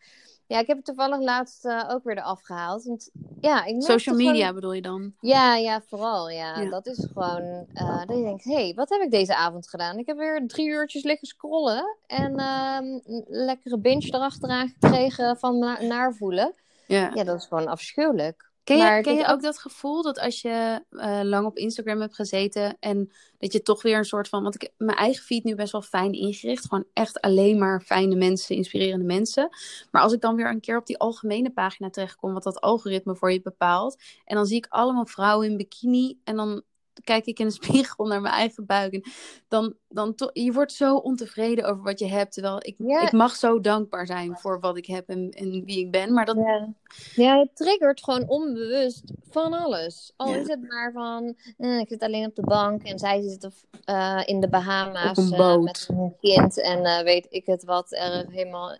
[0.48, 2.84] Ja, ik heb het toevallig laatst uh, ook weer eraf gehaald.
[2.84, 3.10] Want,
[3.42, 4.54] ja, ik Social media gewoon...
[4.54, 5.14] bedoel je dan?
[5.20, 6.30] Ja, ja vooral.
[6.30, 6.60] Ja.
[6.60, 6.70] ja.
[6.70, 9.98] Dat is gewoon uh, dat je denkt, hé, hey, wat heb ik deze avond gedaan?
[9.98, 11.98] Ik heb weer drie uurtjes liggen scrollen.
[12.08, 16.54] En uh, een lekkere binge erachteraan gekregen van na naar voelen.
[16.88, 17.12] Ja.
[17.14, 18.47] ja, dat is gewoon afschuwelijk.
[18.68, 22.00] Ken je, maar ken je ook dat gevoel dat als je uh, lang op Instagram
[22.00, 24.44] hebt gezeten en dat je toch weer een soort van.
[24.44, 26.68] Want ik heb mijn eigen feed nu best wel fijn ingericht.
[26.68, 29.50] Gewoon echt alleen maar fijne mensen, inspirerende mensen.
[29.92, 33.16] Maar als ik dan weer een keer op die algemene pagina terechtkom, wat dat algoritme
[33.16, 34.02] voor je bepaalt.
[34.26, 36.20] En dan zie ik allemaal vrouwen in bikini.
[36.24, 36.64] En dan
[37.04, 38.94] kijk ik in de spiegel naar mijn eigen buik.
[38.94, 39.04] En
[39.48, 42.34] dan, dan to- je wordt zo ontevreden over wat je hebt.
[42.34, 43.02] Terwijl ik, Ja.
[43.02, 46.14] ik mag zo dankbaar zijn voor wat ik heb en, en wie ik ben.
[46.14, 46.74] Maar dat, Ja.
[47.16, 50.14] ja, het triggert gewoon onbewust van alles.
[50.16, 50.36] Al Ja.
[50.38, 53.54] is het maar van, eh, ik zit alleen op de bank en zij zitten
[53.86, 58.26] eh, in de Bahama's een eh, met een kind en weet ik het wat, er
[58.30, 58.78] helemaal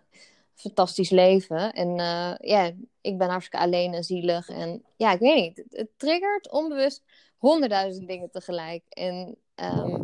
[0.54, 1.72] fantastisch leven.
[1.72, 1.94] En
[2.40, 4.48] ja, ik ben hartstikke alleen en zielig.
[4.48, 7.02] En ja, ik weet niet, het, het triggert onbewust
[7.38, 8.82] honderdduizend dingen tegelijk.
[8.88, 10.02] En ehm,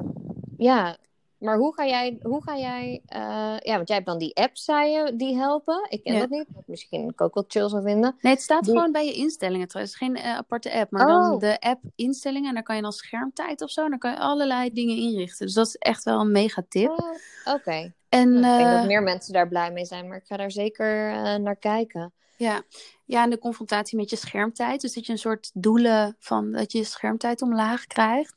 [0.58, 0.96] ja,
[1.38, 3.20] maar hoe ga jij, hoe ga jij eh,
[3.58, 5.86] ja, want jij hebt dan die apps, zei je, die helpen.
[5.88, 6.20] Ik ken Ja.
[6.20, 8.16] dat niet, wat misschien ik ook wel chill zou vinden.
[8.20, 9.96] Nee, het staat Die- gewoon bij je instellingen trouwens.
[9.96, 11.28] Geen eh, aparte app, maar Oh.
[11.28, 12.48] dan de app instellingen.
[12.48, 13.84] En daar kan je dan schermtijd of zo.
[13.84, 15.46] En dan kan je allerlei dingen inrichten.
[15.46, 16.88] Dus dat is echt wel een mega tip.
[16.90, 20.16] Oh, Oké, En Nou, ik denk eh, dat meer mensen daar blij mee zijn, maar
[20.16, 22.12] ik ga daar zeker eh, naar kijken.
[22.44, 22.62] Ja.
[23.04, 24.80] ja, en de confrontatie met je schermtijd.
[24.80, 28.34] Dus dat je een soort doelen van dat je schermtijd omlaag krijgt.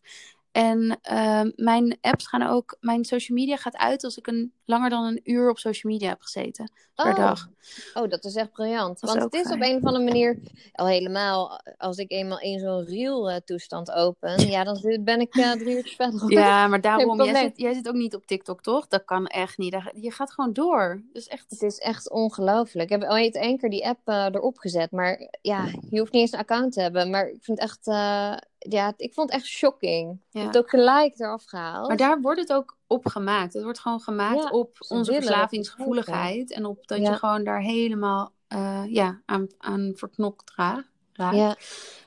[0.51, 4.89] En ehm, mijn apps gaan ook, mijn social media gaat uit als ik een langer
[4.89, 7.15] dan een uur op social media heb gezeten per Oh.
[7.15, 7.47] dag.
[7.93, 8.99] Oh, dat is echt briljant.
[8.99, 10.39] Dat Want het is op een of andere manier,
[10.71, 15.35] al helemaal, als ik eenmaal in zo'n reel eh, toestand open, ja, dan ben ik
[15.35, 16.31] eh, drie uurtjes verder.
[16.39, 18.87] Ja, maar daarom, jij zit, jij zit ook niet op TikTok, toch?
[18.87, 19.75] Dat kan echt niet.
[19.93, 21.03] Je gaat gewoon door.
[21.13, 21.45] Dus echt.
[21.49, 22.91] Het is echt ongelooflijk.
[22.91, 26.21] Ik heb ooit één keer die app eh, erop gezet, maar ja, je hoeft niet
[26.21, 27.09] eens een account te hebben.
[27.09, 30.11] Maar ik vind het echt, eh, ja, ik vond het echt shocking.
[30.11, 30.39] Ik Ja.
[30.39, 31.87] heb het ook gelijk eraf gehaald.
[31.87, 33.53] Maar daar wordt het ook op gemaakt.
[33.53, 36.51] Het wordt gewoon gemaakt Ja, op ze onze willen verslavingsgevoeligheid.
[36.51, 37.09] En op dat Ja.
[37.09, 41.35] je gewoon daar helemaal eh, ja, aan, aan verknokt ra- raakt.
[41.35, 41.45] Ja.
[41.45, 41.57] Maar,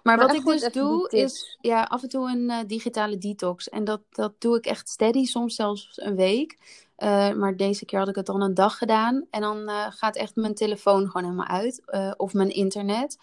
[0.03, 3.69] Maar wat ik dus doe, is ja, af en toe een eh, digitale detox.
[3.69, 6.59] En dat, dat doe ik echt steady, soms zelfs een week.
[6.97, 9.27] Eh, maar deze keer had ik het dan een dag gedaan.
[9.31, 11.83] En dan gaat echt mijn telefoon gewoon helemaal uit.
[12.17, 13.19] of mijn internet.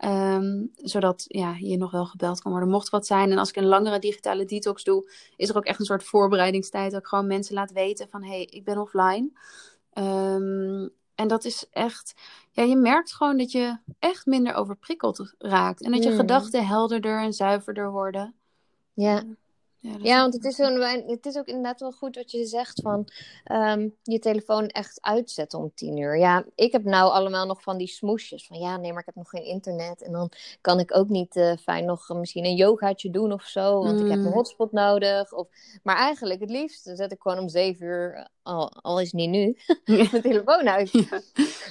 [0.00, 3.30] Ehm, zodat ja, je nog wel gebeld kan worden, mocht wat zijn.
[3.30, 6.90] En als ik een langere digitale detox doe, is er ook echt een soort voorbereidingstijd.
[6.90, 9.30] Dat ik gewoon mensen laat weten van, hé, hey, ik ben offline.
[9.92, 12.14] Ehm, en dat is echt,
[12.50, 15.82] ja, je merkt gewoon dat je echt minder overprikkeld raakt.
[15.82, 16.16] En dat je Mm.
[16.16, 18.34] gedachten helderder en zuiverder worden.
[18.94, 19.22] Ja.
[19.80, 23.08] Ja, want het is, zo'n, het is ook inderdaad wel goed wat je zegt van
[23.44, 26.18] ehm, je telefoon echt uitzetten om tien uur.
[26.18, 29.14] Ja, ik heb nou allemaal nog van die smoesjes van ja, nee, maar ik heb
[29.14, 30.02] nog geen internet.
[30.02, 33.78] En dan kan ik ook niet eh, fijn nog misschien een yogaatje doen of zo,
[33.82, 34.32] want ik heb een Mm.
[34.32, 35.32] hotspot nodig.
[35.32, 35.48] Of,
[35.82, 39.30] maar eigenlijk het liefst zet ik gewoon om zeven uur, al, al is het niet
[39.30, 39.56] nu,
[40.10, 40.90] mijn telefoon uit.
[40.90, 41.20] Ja.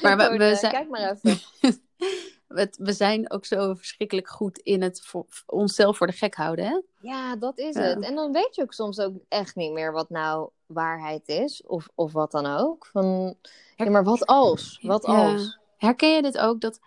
[0.02, 1.40] Maar we- we eh, zijn- Kijk maar even.
[2.54, 6.66] Het- we zijn ook zo verschrikkelijk goed in het voor, onszelf voor de gek houden,
[6.66, 6.80] hè?
[7.02, 7.82] Ja, dat is Ja.
[7.82, 8.04] het.
[8.04, 11.64] En dan weet je ook soms ook echt niet meer wat nou waarheid is.
[11.66, 12.86] Of, of wat dan ook.
[12.86, 13.36] Van,
[13.76, 14.80] ja, maar wat als?
[14.82, 15.32] Wat Ja.
[15.32, 15.58] als?
[15.78, 16.62] Herken je dit ook?
[16.62, 16.80] Dat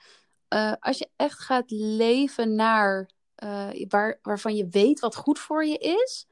[0.49, 5.65] eh, als je echt gaat leven naar eh, waar, waarvan je weet wat goed voor
[5.65, 6.27] je is,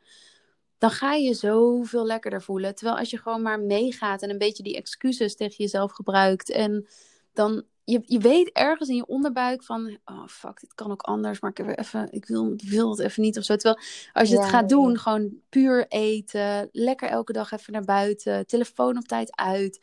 [0.79, 2.75] dan ga je zoveel lekkerder voelen.
[2.75, 6.87] Terwijl als je gewoon maar meegaat en een beetje die excuses tegen jezelf gebruikt en
[7.33, 7.64] dan.
[7.85, 11.51] Je, je weet ergens in je onderbuik van, oh fuck, dit kan ook anders, maar
[11.51, 13.57] ik, heb even, ik wil, wil het even niet of zo.
[13.57, 14.99] Terwijl als je het gaat doen, ja.
[14.99, 19.81] gewoon puur eten, lekker elke dag even naar buiten, telefoon op tijd uit.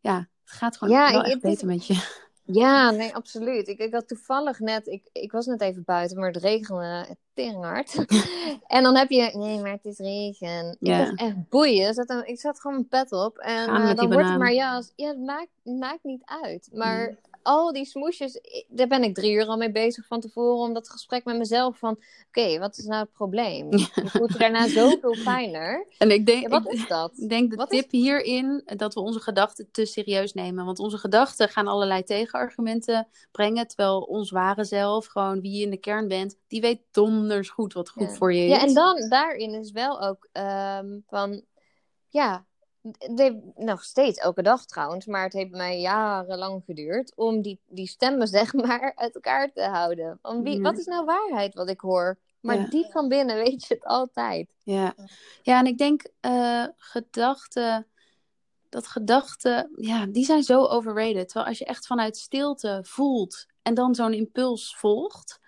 [0.00, 2.26] Ja, het gaat gewoon Ja, wel ik- echt beter met je.
[2.52, 3.68] Ja, nee, absoluut.
[3.68, 8.04] Ik, ik had toevallig net, ik, ik was net even buiten, maar het regende teringhard.
[8.66, 10.76] en dan heb je, nee, maar het is regen.
[10.80, 11.12] Ja.
[11.14, 11.88] Echt boeien.
[11.88, 13.38] Ik zat, ik zat gewoon mijn pet op.
[13.38, 14.92] En eh, dan wordt het maar jas.
[14.96, 16.68] Ja, het maakt, maakt niet uit.
[16.72, 17.16] Maar Mm.
[17.48, 20.58] Al die smoesjes, ik- daar ben ik drie uur al mee bezig van tevoren.
[20.68, 23.68] Om dat gesprek met mezelf van, oké, wat is nou het probleem?
[24.04, 25.86] Voelt je daarna zoveel fijner.
[25.98, 27.12] En ik denk, Ja, wat ik, is dat?
[27.16, 30.64] ik denk de Wat is- tip hierin dat we onze gedachten te serieus nemen.
[30.64, 33.66] Want onze gedachten gaan allerlei tegenargumenten brengen.
[33.66, 37.72] Terwijl ons ware zelf, gewoon wie je in de kern bent, die weet donders goed
[37.72, 38.14] wat goed Ja.
[38.14, 38.50] voor je is.
[38.50, 41.42] Ja, en dan daarin is wel ook ehm, van,
[42.08, 42.46] ja,
[42.82, 47.60] het heeft nog steeds elke dag trouwens, maar het heeft mij jarenlang geduurd om die,
[47.66, 50.18] die stemmen zeg maar uit elkaar te houden.
[50.22, 50.62] Van wie, Ja.
[50.62, 52.18] Wat is nou waarheid wat ik hoor?
[52.40, 52.66] Maar Ja.
[52.66, 54.48] diep van binnen weet je het altijd.
[54.62, 54.94] Ja,
[55.42, 57.86] ja en ik denk eh, gedachten,
[58.68, 61.26] dat gedachten, ja, die zijn zo overrated.
[61.28, 65.40] Terwijl als je echt vanuit stilte voelt en dan zo'n impuls volgt,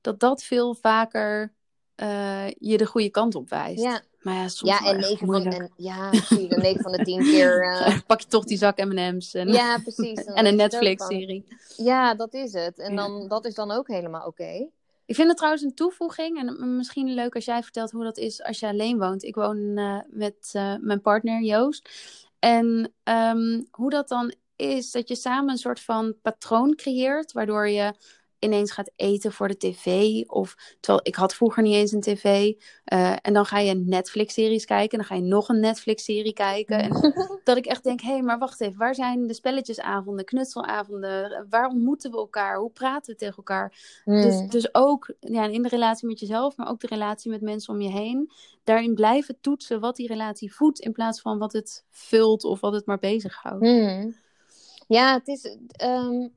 [0.00, 1.52] dat dat veel vaker
[1.94, 3.82] eh, je de goede kant op wijst.
[3.82, 7.04] Ja, Maar ja, soms ja en 9 van, en, ja, precies, en 9 van de
[7.04, 7.62] 10 keer.
[7.86, 10.24] eh, Pak je toch die zak M&M's en, ja, precies.
[10.34, 11.44] En een Netflix-serie.
[11.76, 12.78] Ja, dat is het.
[12.78, 12.96] En Ja.
[12.96, 14.68] dan, dat is dan ook helemaal oké.
[15.06, 16.38] Ik vind het trouwens een toevoeging.
[16.38, 19.22] En misschien leuk als jij vertelt hoe dat is als je alleen woont.
[19.22, 21.88] Ik woon eh, met eh, mijn partner Joost.
[22.38, 27.32] En ehm, hoe dat dan is dat je samen een soort van patroon creëert.
[27.32, 27.92] Waardoor je
[28.44, 30.20] ineens gaat eten voor de tv.
[30.26, 32.52] Of terwijl ik had vroeger niet eens een tv.
[32.84, 34.90] eh, en dan ga je Netflix-series kijken.
[34.90, 36.78] En dan ga je nog een Netflix-serie kijken.
[36.82, 36.92] En
[37.44, 38.78] dat ik echt denk, hé, hey, maar wacht even.
[38.78, 41.46] Waar zijn de spelletjesavonden, knutselavonden?
[41.50, 42.58] Waar ontmoeten we elkaar?
[42.58, 44.02] Hoe praten we tegen elkaar?
[44.18, 44.48] Dus, Hmm.
[44.48, 47.80] dus ook ja, in de relatie met jezelf, maar ook de relatie met mensen om
[47.80, 48.30] je heen.
[48.64, 52.72] Daarin blijven toetsen wat die relatie voedt, in plaats van wat het vult of wat
[52.72, 53.64] het maar bezighoudt.
[53.64, 54.14] Hmm.
[54.86, 55.56] Ja, het is.
[55.70, 56.28] ehm,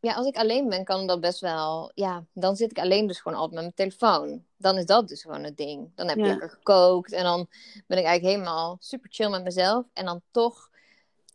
[0.00, 1.90] ja, als ik alleen ben, kan dat best wel.
[1.94, 4.44] Ja, dan zit ik alleen dus gewoon altijd met mijn telefoon.
[4.56, 5.90] Dan is dat dus gewoon het ding.
[5.94, 7.46] Dan heb ik lekker gekookt en dan
[7.86, 9.84] ben ik eigenlijk helemaal super chill met mezelf.
[9.92, 10.68] En dan toch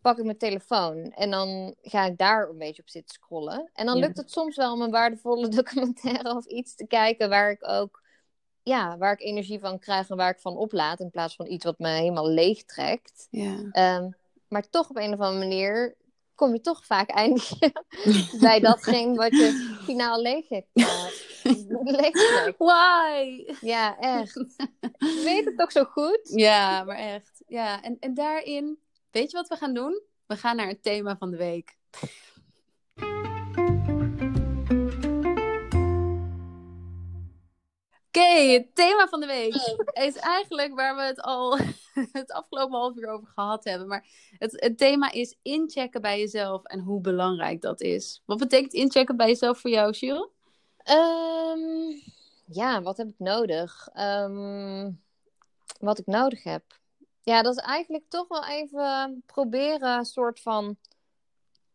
[0.02, 3.70] pak ik mijn telefoon en dan ga ik daar een beetje op zitten scrollen.
[3.74, 4.02] En dan Ja.
[4.02, 8.04] lukt het soms wel om een waardevolle documentaire of iets te kijken waar ik ook.
[8.64, 11.00] Ja, waar ik energie van krijg en waar ik van oplaad.
[11.00, 13.28] In plaats van iets wat me helemaal leeg trekt.
[13.32, 13.56] Ja.
[13.72, 14.10] Ehm,
[14.48, 15.96] maar toch op een of andere manier
[16.36, 17.72] kom je toch vaak eindigen
[18.40, 20.68] bij datgene wat je finaal leeg hebt.
[22.58, 23.46] Why?
[23.62, 24.34] Ja, echt.
[24.98, 26.20] Je weet het toch zo goed?
[26.24, 27.44] Ja, maar echt.
[27.48, 28.80] Ja, en, en daarin,
[29.12, 30.02] weet je wat we gaan doen?
[30.26, 31.78] We gaan naar het thema van de week.
[38.16, 39.56] Oké, het thema van de week
[39.94, 41.58] is eigenlijk waar we het al
[42.12, 43.88] het afgelopen half uur over gehad hebben.
[43.88, 44.06] Maar
[44.38, 48.22] het, thema is inchecken bij jezelf en hoe belangrijk dat is.
[48.26, 50.28] Wat betekent inchecken bij jezelf voor jou, Jules?
[50.90, 52.02] Um,
[52.46, 53.90] ja, wat heb ik nodig?
[53.94, 54.92] Ehm,
[55.80, 56.64] wat ik nodig heb.
[57.22, 60.78] Ja, dat is eigenlijk toch wel even proberen soort van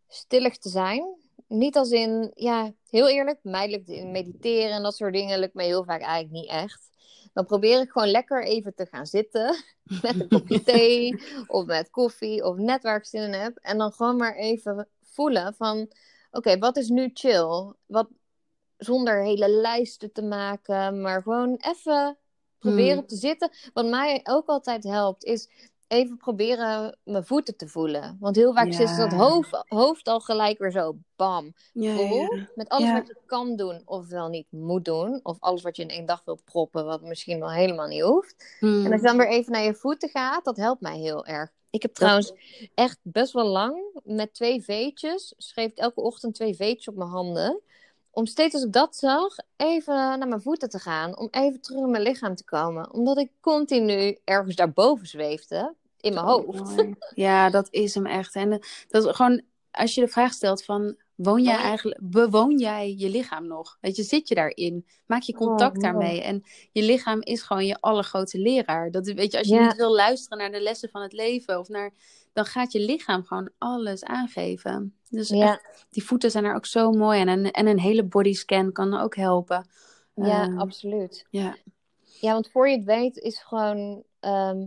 [0.09, 1.05] stillig te zijn
[1.51, 5.67] niet als in, ja, heel eerlijk, mij lukt mediteren en dat soort dingen lukt mij
[5.67, 6.91] heel vaak eigenlijk niet echt.
[7.33, 9.57] Dan probeer ik gewoon lekker even te gaan zitten
[10.03, 13.57] met een kopje thee of met koffie of net waar ik zin in heb.
[13.57, 15.91] En dan gewoon maar even voelen van,
[16.31, 17.75] oké, wat is nu chill?
[17.87, 18.09] Wat,
[18.77, 22.19] zonder hele lijsten te maken, maar gewoon even
[22.59, 23.07] proberen hmm.
[23.07, 23.51] te zitten.
[23.73, 25.49] Wat mij ook altijd helpt, is
[25.91, 28.17] even proberen mijn voeten te voelen.
[28.21, 31.95] Want heel vaak zit dat hoofd, hoofd al gelijk weer zo, bam, ja,
[32.55, 35.21] Met alles wat je kan doen, of wel niet moet doen.
[35.23, 38.57] Of alles wat je in één dag wil proppen, wat misschien wel helemaal niet hoeft.
[38.85, 41.51] En als je dan weer even naar je voeten gaat, dat helpt mij heel erg.
[41.71, 42.33] Ik heb trouwens
[42.75, 47.11] echt best wel lang met twee veetjes, schreef ik elke ochtend twee veetjes op mijn
[47.11, 47.61] handen.
[48.11, 51.19] Om steeds als ik dat zag, even naar mijn voeten te gaan.
[51.19, 52.93] Om even terug in mijn lichaam te komen.
[52.93, 56.85] Omdat ik continu ergens daarboven zweefde in mijn hoofd.
[57.15, 58.35] Ja, dat is hem echt.
[58.35, 58.51] En
[58.89, 63.09] dat is gewoon, als je de vraag stelt van, woon jij eigenlijk, bewoon jij je
[63.09, 63.79] lichaam nog?
[63.81, 64.87] Weet je, zit je daarin?
[65.07, 66.23] Maak je contact oh, daarmee?
[66.23, 68.91] En je lichaam is gewoon je allergrootste leraar.
[68.91, 71.69] Dat, weet je, als je niet wil luisteren naar de lessen van het leven, of
[71.69, 71.91] naar,
[72.33, 74.95] dan gaat je lichaam gewoon alles aangeven.
[75.09, 75.61] Dus ja.
[75.91, 77.21] die voeten zijn er ook zo mooi.
[77.21, 79.69] En een, en een hele bodyscan kan ook helpen.
[80.15, 81.27] Ja, ehm, absoluut.
[81.31, 81.57] Ja.
[82.21, 84.05] ja, want voor je het weet is gewoon...
[84.21, 84.67] Ehm,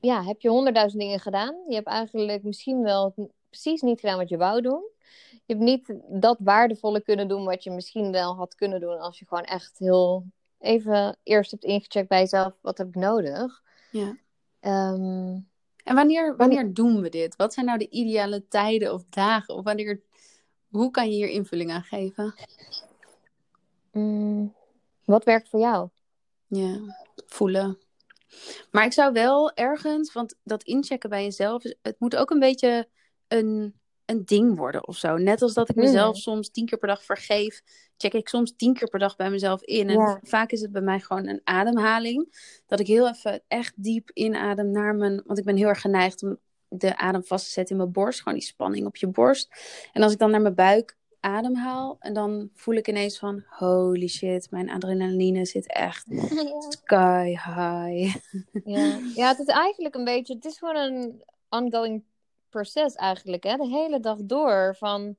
[0.00, 1.54] ja, heb je honderdduizend dingen gedaan.
[1.68, 4.91] Je hebt eigenlijk misschien wel precies niet gedaan wat je wou doen.
[5.52, 9.18] Je hebt niet dat waardevolle kunnen doen wat je misschien wel had kunnen doen als
[9.18, 10.26] je gewoon echt heel
[10.58, 13.62] even eerst hebt ingecheckt bij jezelf, wat heb ik nodig?
[13.90, 14.16] Ja.
[14.60, 15.38] Ehm,
[15.84, 17.36] en wanneer, wanneer doen we dit?
[17.36, 19.54] Wat zijn nou de ideale tijden of dagen?
[19.54, 20.00] Of wanneer,
[20.68, 22.34] hoe kan je hier invulling aan geven?
[23.92, 24.54] Mm,
[25.04, 25.88] wat werkt voor jou?
[26.46, 26.78] Ja,
[27.26, 27.78] voelen.
[28.70, 32.88] Maar ik zou wel ergens, want dat inchecken bij jezelf, het moet ook een beetje
[33.28, 35.16] een, een ding worden of zo.
[35.16, 37.62] Net als dat ik mezelf soms tien keer per dag vergeef,
[37.96, 39.90] check ik soms tien keer per dag bij mezelf in.
[39.90, 42.34] En vaak is het bij mij gewoon een ademhaling.
[42.66, 46.22] Dat ik heel even echt diep inadem naar mijn, want ik ben heel erg geneigd
[46.22, 46.38] om
[46.68, 48.22] de adem vast te zetten in mijn borst.
[48.22, 49.48] Gewoon die spanning op je borst.
[49.92, 51.96] En als ik dan naar mijn buik ademhaal.
[52.00, 56.06] En dan voel ik ineens van, holy shit, mijn adrenaline zit echt
[56.80, 58.16] sky high.
[58.64, 58.98] ja.
[59.14, 62.04] ja, het is eigenlijk een beetje, het is gewoon een ongoing
[62.52, 63.56] proces eigenlijk, hè.
[63.56, 65.16] De hele dag door van...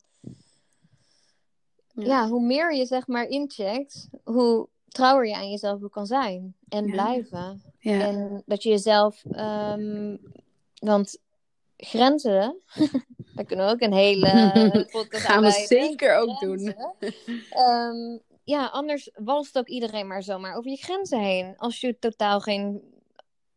[1.96, 2.28] Ja.
[2.28, 7.62] hoe meer je zeg maar incheckt, hoe trouwer je aan jezelf kan zijn en blijven.
[7.80, 8.00] Ja.
[8.00, 10.20] En dat je jezelf, um,
[10.76, 11.18] want
[11.78, 12.62] grenzen,
[13.36, 14.30] daar kunnen we ook een hele
[14.92, 16.76] podcast Gaan we zeker ook doen.
[17.58, 21.58] um, ja, anders walst ook iedereen maar zomaar over je grenzen heen.
[21.58, 22.82] Als je totaal geen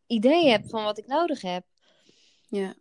[0.07, 1.63] idee hebt van wat ik nodig heb.
[2.47, 2.75] Ja.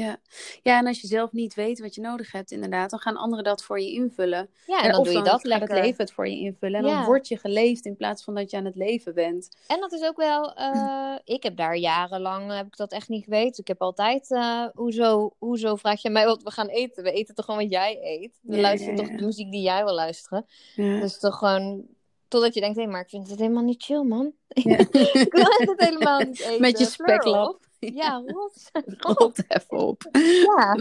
[0.00, 0.16] Ja.
[0.62, 3.44] ja, en als je zelf niet weet wat je nodig hebt, inderdaad, dan gaan anderen
[3.44, 4.50] dat voor je invullen.
[4.66, 5.68] Ja, en, dan doe je dat lekker.
[5.68, 6.80] het leven het voor je invullen.
[6.80, 9.56] En dan word je geleefd in plaats van dat je aan het leven bent.
[9.66, 13.24] En dat is ook wel, uh, ik heb daar jarenlang, heb ik dat echt niet
[13.24, 13.60] geweten.
[13.60, 17.02] Ik heb altijd, uh, hoezo, hoezo vraag je mij wat we gaan eten?
[17.02, 18.40] We eten toch gewoon wat jij eet?
[18.42, 20.46] We luisteren toch de muziek die jij wil luisteren?
[20.76, 21.86] Dus toch gewoon
[22.28, 24.32] Totdat je denkt, hé, hey, maar ik vind het helemaal niet chill, man.
[24.48, 24.78] Ja.
[25.24, 26.60] ik wil het helemaal niet eten.
[26.66, 27.60] Met je speklap.
[27.92, 28.70] Ja, rot.
[29.18, 30.02] rot even op.
[30.12, 30.78] Ja.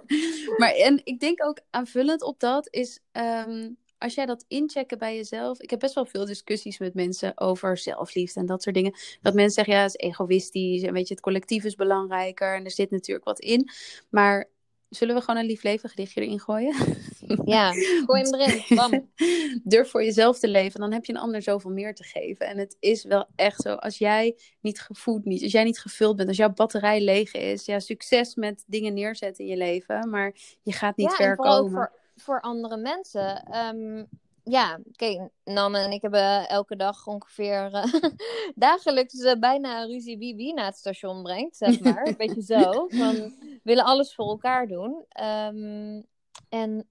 [0.58, 3.00] maar en ik denk ook aanvullend op dat is...
[3.12, 5.60] Ehm, als jij dat inchecken bij jezelf.
[5.60, 8.94] Ik heb best wel veel discussies met mensen over zelfliefde en dat soort dingen.
[9.22, 12.64] Dat mensen zeggen, ja, het is egoïstisch en weet je, het collectief is belangrijker en
[12.64, 13.70] er zit natuurlijk wat in.
[14.10, 14.48] Maar
[14.94, 16.74] Zullen we gewoon een lief leven gedichtje erin gooien?
[17.44, 17.72] Ja,
[18.06, 18.76] gooi hem erin.
[18.76, 19.10] Bam.
[19.64, 22.46] Durf voor jezelf te leven, dan heb je een ander zoveel meer te geven.
[22.46, 26.16] En het is wel echt zo, als jij niet gevoed niet, als jij niet gevuld
[26.16, 30.34] bent, als jouw batterij leeg is, ja, succes met dingen neerzetten in je leven, maar
[30.62, 31.70] je gaat niet ja, ver komen.
[31.70, 33.56] Voor, voor andere mensen.
[33.74, 34.08] Um,
[34.44, 38.10] ja, kijk, Nam en ik hebben elke dag ongeveer uh,
[38.54, 42.06] dagelijks uh, bijna ruzie wie wie naar het station brengt, zeg maar.
[42.06, 42.86] Een beetje zo.
[42.88, 45.04] Van, willen alles voor elkaar doen.
[45.08, 46.02] Ehm,
[46.48, 46.88] en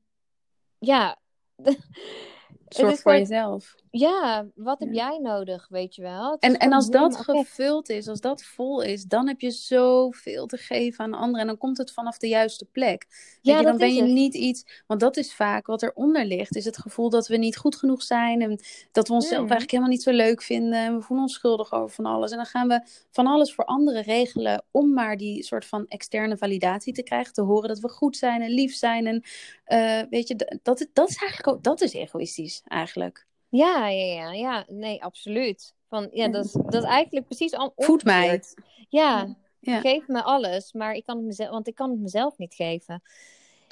[0.86, 1.20] ja.
[2.68, 3.76] Zorg voor jezelf.
[3.96, 6.38] Ja, wat heb jij nodig, weet je wel?
[6.40, 10.58] En, en als dat gevuld is, als dat vol is, dan heb je zoveel te
[10.58, 11.40] geven aan anderen.
[11.40, 13.06] En dan komt het vanaf de juiste plek.
[13.42, 14.84] Ja, je, dan ben je niet iets.
[14.88, 16.56] Want dat is vaak wat eronder ligt.
[16.56, 18.42] Is het gevoel dat we niet goed genoeg zijn.
[18.42, 18.60] En
[18.92, 20.80] dat we onszelf eigenlijk helemaal niet zo leuk vinden.
[20.80, 22.32] En we voelen ons schuldig over van alles.
[22.32, 24.64] En dan gaan we van alles voor anderen regelen.
[24.72, 27.34] Om maar die soort van externe validatie te krijgen.
[27.34, 29.08] Te horen dat we goed zijn en lief zijn.
[29.08, 29.24] En
[29.68, 31.64] uh, weet je, dat, dat is eigenlijk ook.
[31.64, 33.32] Dat is egoïstisch eigenlijk.
[33.54, 34.66] Ja, ja, ja, ja.
[34.68, 35.74] Nee, absoluut.
[35.88, 37.74] Van, ja, dat is, dat is eigenlijk precies al.
[37.76, 38.42] Voed mij.
[38.90, 42.38] Ja, ja, geef me alles, maar ik kan het mezelf, want ik kan het mezelf
[42.38, 43.02] niet geven.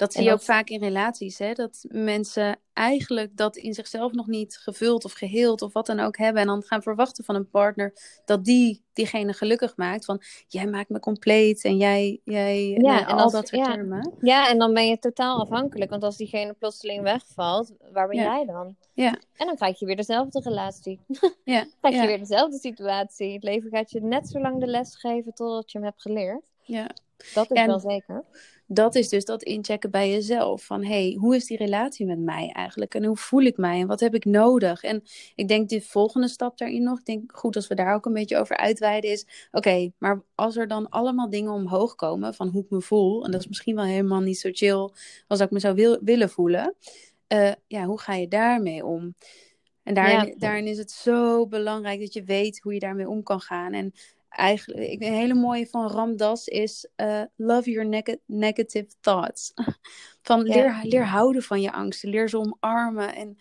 [0.02, 1.52] Dat zie je ook vaak in relaties, hè?
[1.52, 6.16] dat mensen eigenlijk dat in zichzelf nog niet gevuld of geheeld of wat dan ook
[6.16, 6.42] hebben.
[6.42, 7.92] En dan gaan verwachten van een partner
[8.24, 10.04] dat die diegene gelukkig maakt.
[10.04, 13.72] Van jij maakt me compleet en jij, jij ja, nou, en al dat soort ja.
[13.72, 14.14] termen.
[14.20, 15.90] Ja, en dan ben je totaal afhankelijk.
[15.90, 18.76] Want als diegene plotseling wegvalt, waar ben jij dan?
[18.92, 19.18] Ja.
[19.36, 21.00] En dan krijg je weer dezelfde relatie.
[21.44, 21.66] Ja.
[21.80, 23.32] krijg je weer dezelfde situatie.
[23.32, 26.42] Het leven gaat je net zo lang de les geven totdat je hem hebt geleerd.
[26.62, 26.90] Ja.
[27.34, 28.24] Dat is wel zeker
[28.72, 30.64] dat is dus dat inchecken bij jezelf.
[30.64, 32.94] Van hey, hoe is die relatie met mij eigenlijk?
[32.94, 33.80] En hoe voel ik mij?
[33.80, 34.82] En wat heb ik nodig?
[34.82, 35.02] En
[35.34, 36.98] ik denk de volgende stap daarin nog.
[36.98, 39.26] Ik denk goed als we daar ook een beetje over uitweiden is.
[39.50, 43.24] Oké, maar als er dan allemaal dingen omhoog komen van hoe ik me voel.
[43.24, 44.90] En dat is misschien wel helemaal niet zo chill
[45.26, 46.74] als ik me zou wil, willen voelen.
[47.28, 49.14] Uh, ja, hoe ga je daarmee om?
[49.82, 53.40] En daarin, daarin is het zo belangrijk dat je weet hoe je daarmee om kan
[53.40, 53.72] gaan.
[53.72, 53.92] En
[54.36, 59.52] eigenlijk, een hele mooie van Ramdas is uh, love your negative thoughts.
[60.22, 63.36] Van leer, leer houden van je angsten, leer ze omarmen en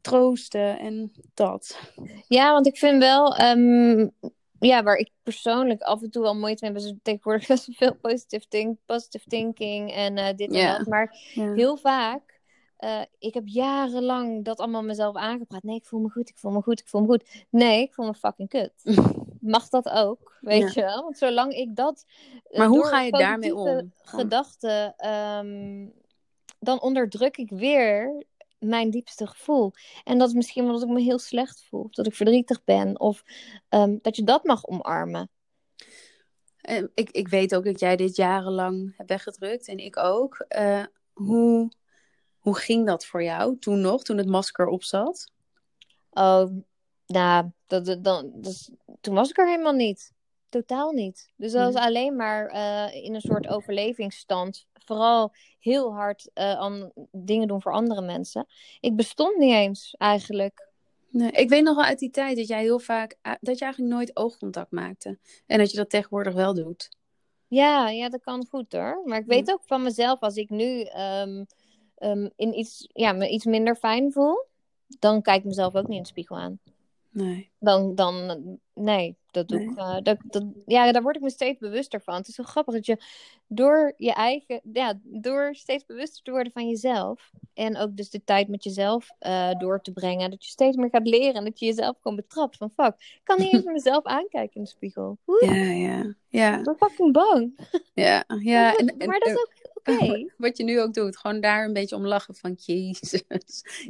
[0.00, 1.80] troosten en dat.
[2.28, 4.10] Ja, want ik vind wel, um,
[4.58, 7.94] ja, waar ik persoonlijk af en toe al moeite mee heb, is tegenwoordig best veel
[7.94, 10.86] positive, think, positive thinking en uh, dit en dat.
[10.86, 12.38] Maar heel vaak
[12.78, 15.62] uh, ik heb jarenlang dat allemaal mezelf aangepraat.
[15.62, 17.46] Nee, ik voel me goed, ik voel me goed, ik voel me goed.
[17.50, 18.72] Nee, ik voel me fucking kut.
[19.48, 21.02] Mag dat ook, weet je wel?
[21.02, 22.04] Want zolang ik dat...
[22.50, 23.92] Uh, maar hoe ga je daarmee om?
[24.02, 25.92] Gedachten, um,
[26.58, 28.24] dan onderdruk ik weer
[28.58, 29.72] mijn diepste gevoel.
[30.04, 31.82] En dat is misschien omdat ik me heel slecht voel.
[31.82, 33.00] Of dat ik verdrietig ben.
[33.00, 33.24] Of
[33.68, 35.30] um, dat je dat mag omarmen.
[36.68, 39.68] Uh, ik, ik weet ook dat jij dit jarenlang hebt weggedrukt.
[39.68, 40.46] En ik ook.
[40.58, 41.70] Uh, hoe
[42.38, 45.32] hoe ging dat voor jou toen nog, toen het masker op zat?
[46.10, 46.50] Oh,
[47.08, 50.12] nou, dat, dat, dat, toen was ik er helemaal niet.
[50.48, 51.32] Totaal niet.
[51.36, 54.66] Dus dat was alleen maar uh, in een soort overlevingsstand.
[54.72, 58.46] Vooral heel hard uh, aan dingen doen voor andere mensen.
[58.80, 60.68] Ik bestond niet eens eigenlijk.
[61.10, 63.64] Nee, ik weet nog wel uit die tijd dat jij heel vaak eh, dat je
[63.64, 65.18] eigenlijk nooit oogcontact maakte.
[65.46, 66.90] En dat je dat tegenwoordig wel doet.
[67.46, 69.02] Ja, ja, dat kan goed hoor.
[69.04, 71.46] Maar ik weet ook van mezelf, als ik nu um,
[71.98, 74.46] um, in iets, ja, me iets minder fijn voel,
[74.86, 76.60] dan kijk ik mezelf ook niet in de spiegel aan.
[77.18, 77.50] Nee.
[77.58, 78.14] Dan, dan
[78.74, 79.70] nee, dat doe ik.
[79.70, 82.14] Uh, dat, dat, ja, daar word ik me steeds bewuster van.
[82.14, 82.98] Het is zo grappig dat je
[83.46, 87.30] door je eigen, ja, door steeds bewuster te worden van jezelf.
[87.54, 90.30] En ook dus de tijd met jezelf uh, door te brengen.
[90.30, 92.56] Dat je steeds meer gaat leren en dat je jezelf gewoon betrapt.
[92.56, 95.18] Van fuck, ik kan niet eens mezelf aankijken in de spiegel.
[95.26, 96.58] Oeh, ja, ja, ja.
[96.58, 97.58] Ik ben fucking bang.
[97.94, 98.74] Ja, ja.
[98.76, 99.58] En, maar dat is ook
[100.36, 103.22] Wat je nu ook doet, gewoon daar een beetje om lachen van Jezus.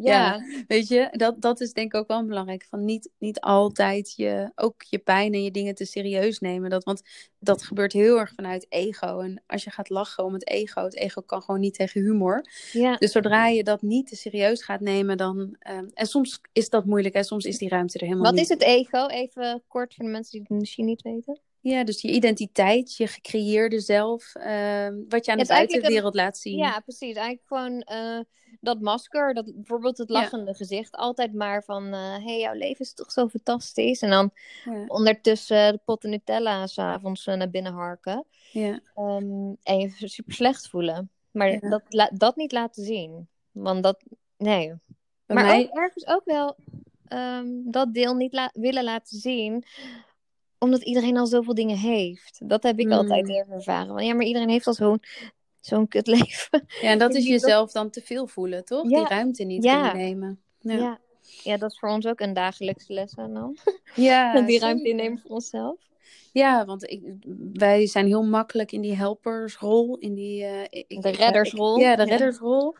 [0.01, 0.41] Ja.
[0.69, 2.67] weet je, dat, dat is denk ik ook wel belangrijk.
[2.69, 6.71] Van niet, niet altijd je, ook je pijn en je dingen te serieus nemen.
[6.71, 7.03] Dat, want
[7.39, 9.19] dat gebeurt heel erg vanuit ego.
[9.21, 12.45] En als je gaat lachen om het ego, het ego kan gewoon niet tegen humor.
[12.73, 12.97] Ja.
[12.97, 15.39] Dus zodra je dat niet te serieus gaat nemen, dan.
[15.39, 18.49] Um, en soms is dat moeilijk en soms is die ruimte er helemaal Wat niet.
[18.49, 19.07] Wat is het ego?
[19.07, 21.41] Even kort voor de mensen die het misschien niet weten.
[21.61, 26.57] Ja, dus je identiteit, je gecreëerde zelf, uh, wat je aan de buitenwereld laat zien.
[26.57, 27.17] Ja, precies.
[27.17, 28.21] Eigenlijk gewoon uh,
[28.61, 32.81] dat masker, dat, bijvoorbeeld het lachende gezicht, altijd maar van, hé, uh, hey, jouw leven
[32.81, 34.03] is toch zo fantastisch.
[34.03, 34.31] En dan
[34.65, 34.85] ja.
[34.87, 38.25] ondertussen de potten Nutella s'avonds uh, naar binnen harken.
[38.53, 38.81] Ja.
[38.97, 41.11] Um, en je super slecht voelen.
[41.31, 43.29] Maar dat, dat niet laten zien.
[43.53, 44.05] Want dat,
[44.37, 44.75] nee.
[45.27, 45.63] Bij maar mij...
[45.63, 46.57] ook, ergens ook wel
[47.09, 49.65] um, dat deel niet la willen laten zien
[50.59, 52.49] omdat iedereen al zoveel dingen heeft.
[52.49, 52.93] Dat heb ik mm.
[52.93, 53.95] altijd heel ervaren.
[53.95, 55.01] Want ja, maar iedereen heeft al zo'n
[55.61, 56.67] zo'n kut leven.
[56.81, 58.91] Ja, en dat is jezelf dan te veel voelen, toch?
[58.91, 58.99] Ja.
[58.99, 59.91] Die ruimte niet ja.
[59.91, 60.41] kunnen nemen.
[60.59, 60.75] Ja.
[60.75, 61.01] ja.
[61.43, 61.57] Ja.
[61.57, 63.57] dat is voor ons ook een dagelijkse les dan.
[63.95, 65.87] Ja, die ruimte innemen voor onszelf.
[66.33, 67.03] Ja, want ik,
[67.53, 70.43] wij zijn heel makkelijk in die helpersrol, in die...
[70.43, 71.79] Uh, ik, de reddersrol.
[71.79, 72.75] ja, de reddersrol.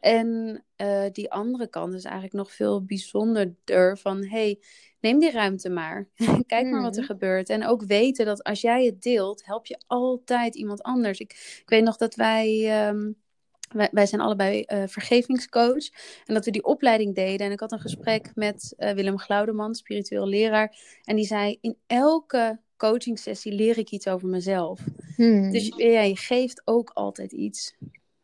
[0.00, 4.58] En uh, die andere kant is eigenlijk nog veel bijzonderder van hey,
[5.02, 6.08] neem die ruimte maar.
[6.46, 7.12] Kijk maar wat er mhm.
[7.12, 7.48] gebeurt.
[7.48, 11.18] En ook weten dat als jij het deelt, help je altijd iemand anders.
[11.18, 11.30] Ik,
[11.62, 12.86] ik weet nog dat wij.
[12.88, 13.20] Um,
[13.68, 15.88] wij, wij, zijn allebei uh, vergevingscoach.
[16.26, 17.46] En dat we die opleiding deden.
[17.46, 20.76] En ik had een gesprek met uh, Willem Glaudeman, spiritueel leraar.
[21.04, 24.80] En die zei: In elke coaching sessie leer ik iets over mezelf.
[25.16, 25.50] Hmm.
[25.50, 27.74] Dus ja, je geeft ook altijd iets.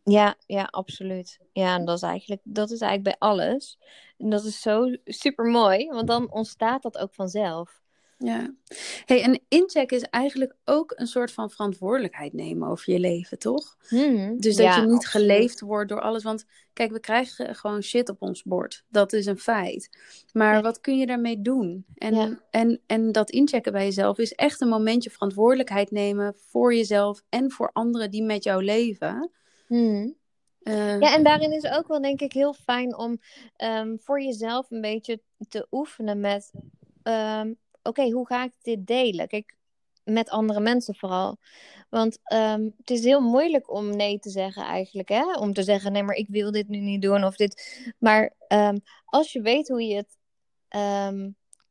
[0.09, 1.39] Ja, ja, absoluut.
[1.53, 3.79] Ja, en dat is eigenlijk, dat is eigenlijk bij alles.
[4.19, 7.81] En dat is zo super mooi, want dan ontstaat dat ook vanzelf.
[8.19, 8.55] Ja.
[9.05, 13.77] Hey, en incheck is eigenlijk ook een soort van verantwoordelijkheid nemen over je leven, toch?
[13.89, 16.23] Hmm, dus dat je niet geleefd wordt door alles.
[16.23, 18.85] Want kijk, we krijgen gewoon shit op ons bord.
[18.89, 19.91] Dat is een feit.
[20.33, 21.85] Maar wat kun je daarmee doen?
[21.95, 27.23] En, en, en dat inchecken bij jezelf is echt een momentje verantwoordelijkheid nemen voor jezelf
[27.29, 29.31] en voor anderen die met jou leven.
[29.69, 30.17] Hmm.
[30.63, 33.19] Uh, ja, en daarin is ook wel denk ik heel fijn om
[33.57, 36.53] ehm, voor jezelf een beetje te oefenen met,
[37.03, 39.29] um, oké, hoe ga ik dit delen?
[39.29, 39.57] Kijk,
[40.05, 41.37] met andere mensen vooral.
[41.89, 45.33] Want um, het is heel moeilijk om nee te zeggen eigenlijk, hè?
[45.33, 47.85] Om te zeggen, nee, maar ik wil dit nu niet doen of dit.
[47.99, 48.33] Maar
[49.05, 50.17] als je weet hoe je het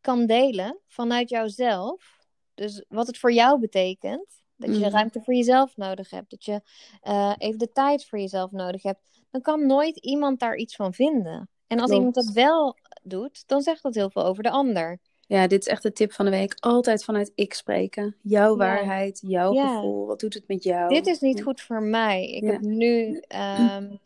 [0.02, 2.18] kan delen vanuit jouzelf,
[2.54, 4.92] dus wat het voor jou betekent, dat je mm.
[4.92, 6.30] ruimte voor jezelf nodig hebt.
[6.30, 6.62] Dat je
[7.04, 9.00] uh, even de tijd voor jezelf nodig hebt.
[9.32, 11.50] Dan kan nooit iemand daar iets van vinden.
[11.68, 15.00] En als iemand dat wel doet, dan zegt dat heel veel over de ander.
[15.28, 16.56] Ja, dit is echt de tip van de week.
[16.60, 18.16] Altijd vanuit ik spreken.
[18.22, 20.06] Jouw waarheid, jouw gevoel.
[20.06, 20.90] Wat doet het met jou?
[20.90, 22.28] Dit is niet goed voor mij.
[22.28, 23.24] Ik heb nu
[23.60, 24.00] um,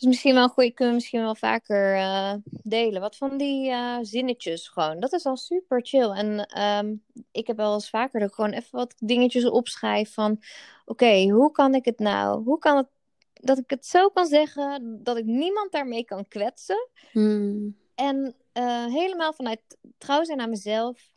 [0.00, 3.00] Dus misschien wel goed, kunnen we misschien wel vaker uh, delen.
[3.00, 5.00] Wat van die uh, zinnetjes gewoon.
[5.00, 6.10] Dat is al super chill.
[6.10, 10.42] En um, ik heb wel eens vaker er gewoon even wat dingetjes opschrijf van...
[10.84, 12.42] Oké, hoe kan ik het nou?
[12.44, 12.86] Hoe kan het
[13.32, 16.88] dat ik het zo kan zeggen dat ik niemand daarmee kan kwetsen?
[17.10, 17.76] Hmm.
[17.94, 19.60] En uh, helemaal vanuit
[19.98, 21.10] trouw zijn aan mezelf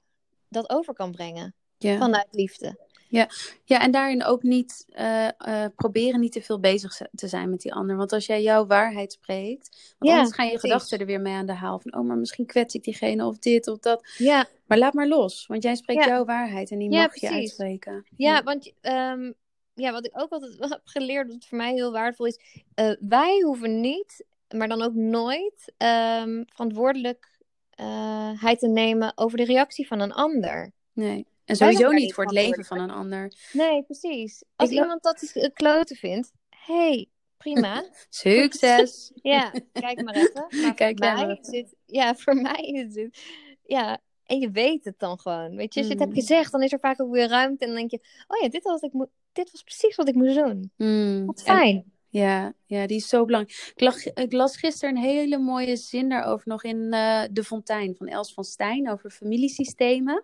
[0.50, 1.56] dat over kan brengen.
[1.78, 2.00] Yeah.
[2.00, 2.80] Vanuit liefde.
[3.14, 3.30] Ja,
[3.64, 7.62] ja en daarin ook niet uh, uh, proberen niet te veel bezig te zijn met
[7.62, 7.96] die ander.
[7.96, 11.46] Want als jij jouw waarheid spreekt, want anders gaan je gedachten er weer mee aan
[11.46, 11.80] de haal.
[11.80, 14.08] Van, oh, maar misschien kwets ik diegene of dit of dat.
[14.18, 14.46] Ja.
[14.66, 18.06] Maar laat maar los, want jij spreekt jouw waarheid en die mag je uitspreken.
[18.18, 19.34] Ja, want um,
[19.74, 22.40] ja, wat ik ook altijd heb geleerd, wat voor mij heel waardevol is.
[22.76, 29.88] Uh, wij hoeven niet, maar dan ook nooit, um, verantwoordelijkheid te nemen over de reactie
[29.88, 30.72] van een ander.
[30.94, 31.26] Nee.
[31.46, 33.34] En sowieso niet voor het leven van een ander.
[33.52, 34.44] Nee, precies.
[34.56, 37.84] Als iemand dat kloten vindt, hey, prima.
[38.10, 39.12] Succes!
[39.22, 40.48] ja, kijk maar even.
[40.62, 43.22] Maar kijk voor mij is het, ja, voor mij is het,
[43.64, 45.56] ja, en je weet het dan gewoon.
[45.56, 46.22] Weet je, als je het hebt mm.
[46.22, 47.66] gezegd, dan is er vaak ook weer ruimte.
[47.66, 48.92] En dan denk je, oh ja, dit was, ik
[49.32, 50.72] dit was precies wat ik moest doen.
[50.78, 51.26] Mm.
[51.26, 51.92] Wat fijn.
[52.10, 53.72] ja, ja, die is zo belangrijk.
[53.76, 57.96] Ik, lag, ik, las gisteren een hele mooie zin daarover nog in uh, De Fontein
[57.96, 60.24] van Els van Stijn over familiesystemen.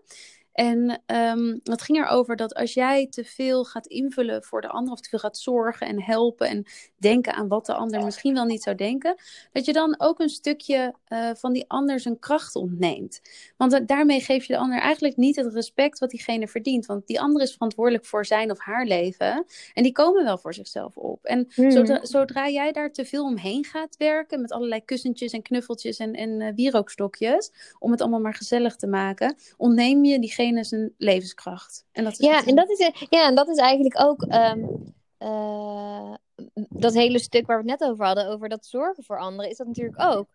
[0.60, 4.94] En um, het ging erover dat als jij te veel gaat invullen voor de ander,
[4.94, 6.66] of te veel gaat zorgen en helpen en
[7.00, 9.16] denken aan wat de ander misschien wel niet zou denken,
[9.52, 13.22] dat je dan ook een stukje uh, van die ander zijn kracht ontneemt.
[13.58, 16.86] Want daarmee geef je de ander eigenlijk niet het respect wat diegene verdient.
[16.86, 19.46] Want die ander is verantwoordelijk voor zijn of haar leven.
[19.74, 21.26] En die komen wel voor zichzelf op.
[21.26, 21.72] En hmm.
[21.72, 26.14] zodra, zodra, jij daar te veel omheen gaat werken, met allerlei kussentjes en knuffeltjes en,
[26.14, 31.86] en uh, wierookstokjes, om het allemaal maar gezellig te maken, ontneem je diegene zijn levenskracht.
[31.92, 34.66] En dat is ja, en dat is, ja, en dat is eigenlijk ook ehm,
[35.18, 36.14] eh,
[36.70, 39.58] dat hele stuk waar we het net over hadden, over dat zorgen voor anderen, is
[39.58, 40.28] dat natuurlijk ook.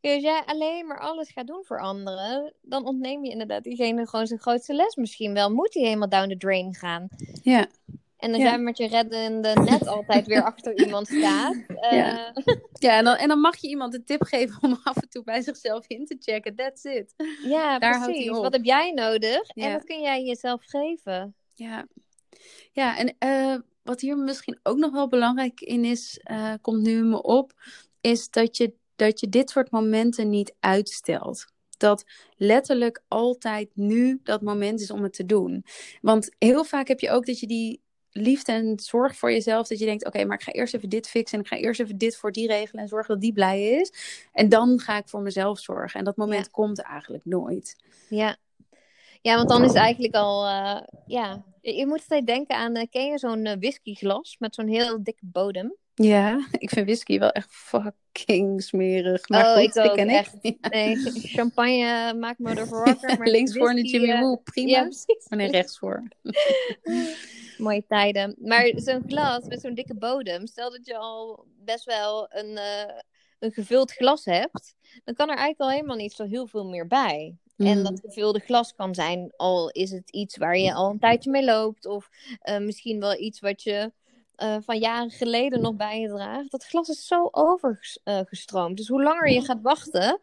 [0.00, 4.26] Als jij alleen maar alles gaat doen voor anderen, dan ontneem je inderdaad diegene gewoon
[4.26, 5.50] zijn grootste les misschien wel.
[5.50, 7.08] Moet hij helemaal down the drain gaan.
[7.42, 7.66] Ja.
[8.22, 11.56] En dan zijn we met je reddende net altijd weer achter iemand staat.
[11.90, 12.54] Ja, uh...
[12.72, 15.24] ja en, dan, en dan mag je iemand een tip geven om af en toe
[15.24, 16.54] bij zichzelf in te checken.
[16.54, 17.14] That's it.
[17.44, 18.28] Ja, Daar precies.
[18.28, 19.48] Wat heb jij nodig?
[19.48, 21.34] En wat kun jij jezelf geven?
[21.54, 21.86] Ja,
[22.72, 27.04] ja en uh, wat hier misschien ook nog wel belangrijk in is, uh, komt nu
[27.04, 27.52] me op,
[28.00, 31.52] is dat je, dat je dit soort momenten niet uitstelt
[31.82, 32.04] dat
[32.36, 35.64] letterlijk altijd nu dat moment is om het te doen.
[36.00, 37.80] Want heel vaak heb je ook dat je die
[38.10, 39.66] liefde en zorg voor jezelf.
[39.68, 41.38] Dat je denkt, oké, maar ik ga eerst even dit fixen.
[41.38, 42.82] En ik ga eerst even dit voor die regelen.
[42.82, 43.92] En zorgen dat die blij is.
[44.32, 45.98] En dan ga ik voor mezelf zorgen.
[45.98, 47.76] En dat moment komt eigenlijk nooit.
[48.08, 48.36] Ja.
[49.20, 52.82] Ja, want dan is het eigenlijk al, uh, ja, je moet altijd denken aan, uh,
[52.90, 55.76] ken je zo'n uh, whiskyglas met zo'n heel dikke bodem?
[55.94, 59.28] Ja, ik vind whisky wel echt fucking smerig.
[59.28, 60.36] Maar oh, goed, ik ook, ken echt.
[60.70, 60.96] Nee,
[61.36, 63.18] champagne maakt me ervoor wakker.
[63.18, 64.70] Maar links voor een Jimmy Woo, prima.
[64.70, 65.28] Ja, precies.
[65.28, 66.08] Maar nee, rechts voor.
[67.58, 68.36] mooie tijden.
[68.38, 72.94] Maar zo'n glas met zo'n dikke bodem, stel dat je al best wel een, uh,
[73.38, 76.86] een gevuld glas hebt, dan kan er eigenlijk al helemaal niet zo heel veel meer
[76.86, 77.36] bij.
[77.56, 77.84] En mm.
[77.84, 81.44] dat gevulde glas kan zijn, al is het iets waar je al een tijdje mee
[81.44, 82.08] loopt, of
[82.44, 83.92] uh, misschien wel iets wat je
[84.42, 86.50] uh, van jaren geleden nog bij je draagt.
[86.50, 88.76] Dat glas is zo overgestroomd.
[88.76, 90.20] Dus hoe langer je gaat wachten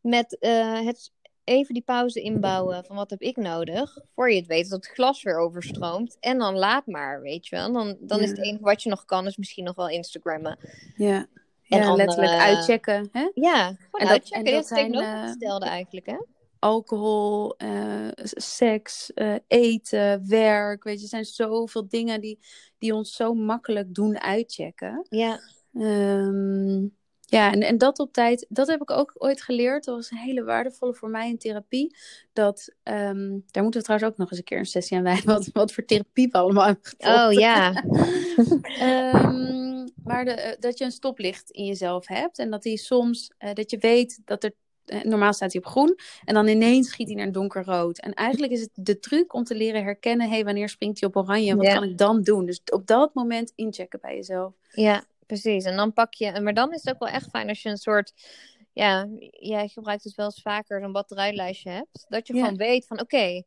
[0.00, 1.10] met het
[1.44, 4.94] even die pauze inbouwen van wat heb ik nodig, voor je het weet dat het
[4.94, 6.16] glas weer overstroomt.
[6.20, 7.72] En dan laat maar, weet je wel.
[7.72, 10.58] Dan, dan is het enige wat je nog kan, is misschien nog wel Instagrammen.
[10.96, 11.26] Ja,
[11.68, 13.08] en ja, letterlijk uitchecken.
[13.12, 13.30] Hè?
[13.34, 14.44] Ja, en uitchecken.
[14.44, 16.16] Dat, en dat zijn, uh, eigenlijk, hè?
[16.58, 20.84] Alcohol, uh, seks, uh, eten, werk.
[20.84, 22.38] Weet je, er zijn zoveel dingen die,
[22.78, 25.06] die ons zo makkelijk doen uitchecken.
[25.08, 25.40] Ja.
[25.72, 26.94] Um,
[27.28, 29.84] ja, en, en dat op tijd, dat heb ik ook ooit geleerd.
[29.84, 31.96] Dat was een hele waardevolle voor mij in therapie.
[32.32, 35.26] Dat, um, daar moeten we trouwens ook nog eens een keer een sessie aan wijden.
[35.26, 37.84] Wat, wat voor therapie we allemaal hebben Oh ja.
[39.14, 42.38] um, maar de, eh, dat je een stoplicht in jezelf hebt.
[42.38, 44.56] En dat die soms, uh, dat je weet dat er eh,
[45.02, 45.98] normaal staat hij op groen.
[46.24, 48.00] En dan ineens schiet hij naar donkerrood.
[48.00, 51.08] En eigenlijk is het de truc om te leren herkennen: hé, hey, wanneer springt hij
[51.08, 51.50] op oranje?
[51.50, 52.46] En wat kan ik dan doen?
[52.46, 54.54] Dus op dat moment inchecken bij jezelf.
[54.70, 55.64] Ja, precies.
[55.64, 56.40] En dan pak je.
[56.40, 58.12] Maar dan is het ook wel echt fijn als je een soort.
[58.72, 62.06] Ja, jij gebruikt het wel eens vaker, zo'n batterijlijstje hebt.
[62.08, 63.42] Dat je gewoon weet van: oké,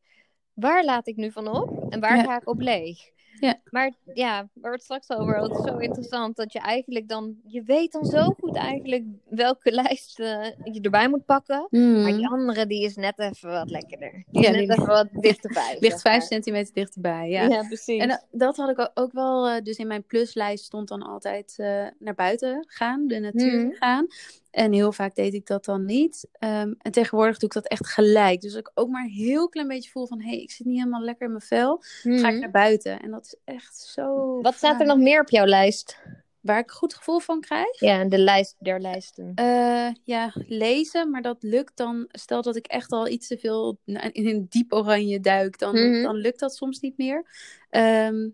[0.53, 1.91] waar laat ik nu van op?
[1.91, 2.99] En waar ga ik op leeg?
[3.39, 3.59] Ja.
[3.69, 7.07] Maar ja, waar we het straks over hadden, het is zo interessant dat je eigenlijk
[7.07, 11.67] dan, je weet dan zo goed eigenlijk welke lijst uh, je erbij moet pakken.
[11.69, 12.01] Mm.
[12.01, 14.23] Maar die andere, die is net even wat lekkerder.
[14.31, 14.71] Die ja, is net die...
[14.71, 15.77] even wat dichterbij.
[15.79, 17.43] Ligt vijf centimeter dichterbij, ja.
[17.43, 18.01] Ja, precies.
[18.01, 21.55] En uh, dat had ik ook wel, uh, dus in mijn pluslijst stond dan altijd
[21.99, 23.73] naar buiten gaan, de natuur mm.
[23.73, 24.07] gaan.
[24.51, 26.27] En heel vaak deed ik dat dan niet.
[26.39, 28.41] Um, en tegenwoordig doe ik dat echt gelijk.
[28.41, 30.21] Dus ik ook maar een heel klein beetje voel van...
[30.21, 31.77] hé, hey, ik zit niet helemaal lekker in mijn vel.
[31.79, 32.39] Ga ik mhm.
[32.39, 32.99] naar buiten.
[32.99, 34.39] En dat is echt zo...
[34.41, 35.99] Wat staat er nog meer op jouw lijst?
[36.39, 37.79] Waar ik een goed gevoel van krijg?
[37.79, 39.31] Ja, de lijst der lijsten.
[39.35, 41.09] Uh, ja, lezen.
[41.09, 42.07] Maar dat lukt dan...
[42.11, 43.79] Stel dat ik echt al iets te veel
[44.11, 45.59] in een diep oranje duik.
[45.59, 46.03] Dan, mm -hmm.
[46.03, 47.25] dan lukt dat soms niet meer.
[47.69, 48.33] Um,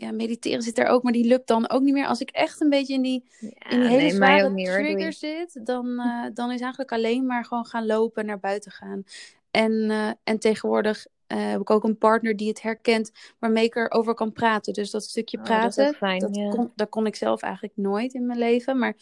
[0.00, 2.06] ja, mediteren zit er ook, maar die lukt dan ook niet meer.
[2.06, 5.86] Als ik echt een beetje in die, in die hele nee, zware trigger zit, dan,
[5.86, 9.04] uh, dan is eigenlijk alleen maar gewoon gaan lopen, naar buiten gaan.
[9.50, 13.76] En, uh, en tegenwoordig uh, heb ik ook een partner die het herkent, waarmee ik
[13.76, 14.72] erover kan praten.
[14.72, 16.48] Dus dat stukje praten, oh, dat, fijn, dat, ja.
[16.48, 18.78] kon, dat kon ik zelf eigenlijk nooit in mijn leven.
[18.78, 18.94] Maar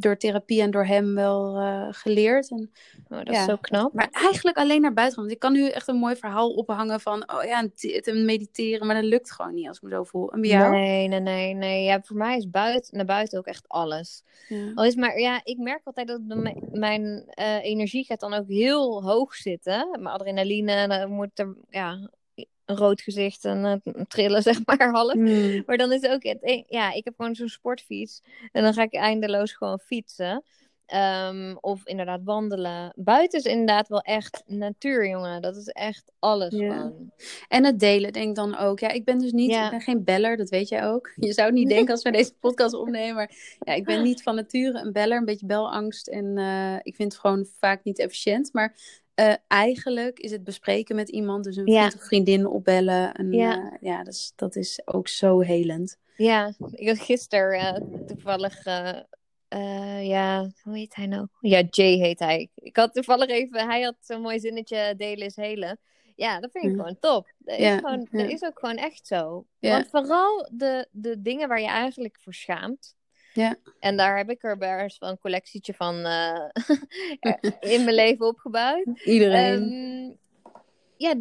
[0.00, 2.50] door therapie en door hem wel uh, geleerd.
[2.50, 2.70] En,
[3.08, 3.40] oh, dat ja.
[3.40, 3.92] is zo knap.
[3.92, 5.24] Maar eigenlijk alleen naar buiten gaan.
[5.24, 7.68] Want ik kan nu echt een mooi verhaal ophangen van, oh ja,
[8.02, 8.86] en mediteren.
[8.86, 10.32] Maar dat lukt gewoon niet als ik me zo voel.
[10.32, 10.70] En bij jou?
[10.70, 11.54] Nee, nee, nee.
[11.54, 11.84] nee.
[11.84, 14.22] Ja, voor mij is buiten, naar buiten ook echt alles.
[14.48, 14.72] Ja.
[14.74, 16.20] Al is maar, ja, ik merk altijd dat
[16.72, 19.88] mijn uh, energie gaat dan ook heel hoog zitten.
[19.90, 22.10] Mijn adrenaline, dan moet er, ja,
[22.70, 25.14] een rood gezicht en uh, trillen, zeg maar, half.
[25.14, 25.62] Mm.
[25.66, 28.22] Maar dan is ook het, ja, ik heb gewoon zo'n sportfiets.
[28.52, 30.44] En dan ga ik eindeloos gewoon fietsen.
[30.94, 32.92] Um, of inderdaad wandelen.
[32.96, 35.42] Buiten is inderdaad wel echt natuur, jongen.
[35.42, 36.72] Dat is echt alles ja.
[36.72, 37.12] gewoon.
[37.48, 38.78] En het delen, denk dan ook.
[38.78, 39.64] Ja, ik ben dus niet, ja.
[39.64, 41.12] ik ben geen beller, dat weet jij ook.
[41.16, 43.14] Je zou het niet denken als we deze podcast opnemen.
[43.14, 46.08] Maar ja, ik ben niet van nature een beller, een beetje belangst.
[46.08, 48.52] En uh, ik vind het gewoon vaak niet efficiënt.
[48.52, 48.76] Maar
[49.20, 51.98] uh, eigenlijk is het bespreken met iemand, dus een vriend ja.
[51.98, 53.14] of vriendin opbellen.
[53.14, 55.98] En, ja, uh, ja dat, is, dat is ook zo helend.
[56.16, 58.64] Ja, ik had gisteren uh, toevallig,
[60.00, 61.26] ja, hoe heet hij nou?
[61.40, 62.48] Ja, Jay heet hij.
[62.54, 65.78] Ik had toevallig even, hij had zo'n mooi zinnetje, delen is helen.
[66.14, 67.32] Ja, dat vind ik gewoon top.
[67.38, 69.46] Dat, ja, is, gewoon, dat is ook gewoon echt zo.
[69.58, 72.96] Want vooral de, de dingen waar je eigenlijk voor schaamt,
[73.32, 73.56] ja.
[73.78, 76.48] En daar heb ik er best wel een collectietje van uh,
[77.74, 78.86] in mijn leven opgebouwd.
[79.04, 79.72] Iedereen.
[79.72, 80.18] Um,
[80.96, 81.14] ja,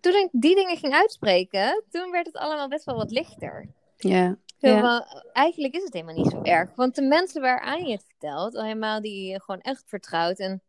[0.00, 3.68] toen ik die dingen ging uitspreken, toen werd het allemaal best wel wat lichter.
[3.96, 4.36] Ja.
[4.58, 5.06] ja.
[5.32, 6.74] eigenlijk is het helemaal niet zo erg.
[6.74, 10.62] Want de mensen waaraan je het vertelt, helemaal die je gewoon echt vertrouwt en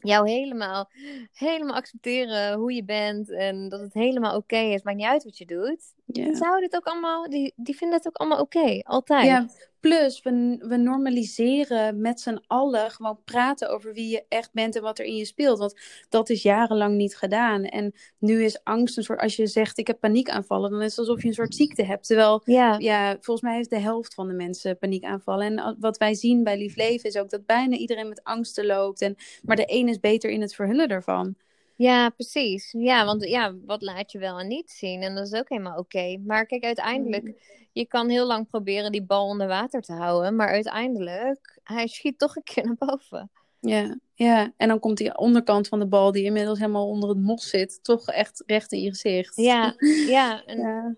[0.00, 0.90] jou helemaal,
[1.32, 5.24] helemaal accepteren hoe je bent en dat het helemaal oké okay is, maakt niet uit
[5.24, 5.94] wat je doet.
[6.04, 6.34] Ja.
[6.34, 9.24] Zou dit ook allemaal, die, die vinden het ook allemaal oké, okay, altijd.
[9.24, 9.46] Ja,
[9.86, 14.82] plus we, we normaliseren met z'n allen gewoon praten over wie je echt bent en
[14.82, 15.58] wat er in je speelt.
[15.58, 17.64] Want dat is jarenlang niet gedaan.
[17.64, 20.98] En nu is angst een soort, als je zegt ik heb paniekaanvallen, dan is het
[20.98, 22.06] alsof je een soort ziekte hebt.
[22.06, 25.58] Terwijl, ja, ja volgens mij heeft de helft van de mensen paniekaanvallen.
[25.58, 29.00] En wat wij zien bij Lief Leven is ook dat bijna iedereen met angsten loopt.
[29.00, 31.36] En, maar de een is beter in het verhullen ervan.
[31.76, 32.74] Ja, precies.
[32.78, 35.02] Ja, want ja, wat laat je wel en niet zien?
[35.02, 36.18] En dat is ook helemaal oké.
[36.24, 37.36] Maar kijk, uiteindelijk, mm.
[37.76, 40.36] Je kan heel lang proberen die bal onder water te houden.
[40.36, 43.30] Maar uiteindelijk, hij schiet toch een keer naar boven.
[43.60, 44.52] Ja, ja.
[44.56, 47.78] En dan komt die onderkant van de bal, die inmiddels helemaal onder het mos zit,
[47.82, 49.36] toch echt recht in je gezicht.
[49.36, 49.74] Ja,
[50.18, 50.44] ja.
[50.44, 50.58] En...
[50.58, 50.96] ja.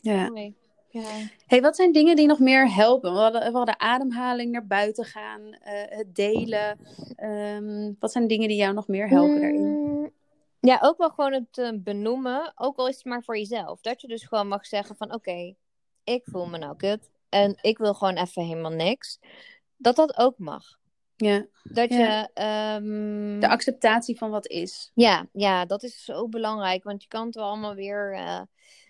[0.00, 0.52] Ja.
[0.90, 1.02] Ja.
[1.46, 3.12] Hey, wat zijn dingen die nog meer helpen?
[3.12, 5.54] We hadden, we hadden ademhaling, naar buiten gaan, uh,
[5.88, 6.78] het delen.
[7.22, 10.12] Um, wat zijn dingen die jou nog meer helpen mm, daarin?
[10.60, 13.80] Ja, ook wel gewoon het uh, benoemen, ook al is het maar voor jezelf.
[13.80, 15.54] Dat je dus gewoon mag zeggen van oké,
[16.08, 19.18] ik voel me nou kut en ik wil gewoon even helemaal niks.
[19.76, 20.64] Dat dat ook mag.
[21.16, 21.46] Ja.
[21.62, 22.28] Dat je.
[22.80, 23.40] Um...
[23.40, 24.90] De acceptatie van wat is.
[24.94, 26.84] Ja, ja, dat is zo belangrijk.
[26.84, 28.14] Want je kan het wel allemaal weer.
[28.14, 28.40] Uh...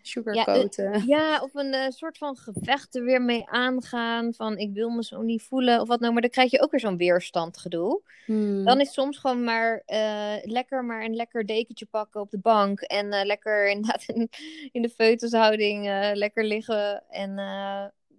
[0.02, 0.92] Sugarcoaten.
[0.92, 4.34] Ja, ja, of een uh, soort van gevecht er weer mee aangaan.
[4.34, 5.80] Van ik wil me zo niet voelen.
[5.80, 6.12] Of wat nou.
[6.12, 8.02] Maar dan krijg je ook weer zo'n weerstandgedoe.
[8.24, 8.64] Hmm.
[8.64, 12.80] Dan is soms gewoon maar uh, lekker maar een lekker dekentje pakken op de bank.
[12.80, 14.28] En lekker inderdaad in,
[14.72, 15.84] in de feutushouding
[16.14, 17.04] lekker liggen.
[17.08, 17.34] En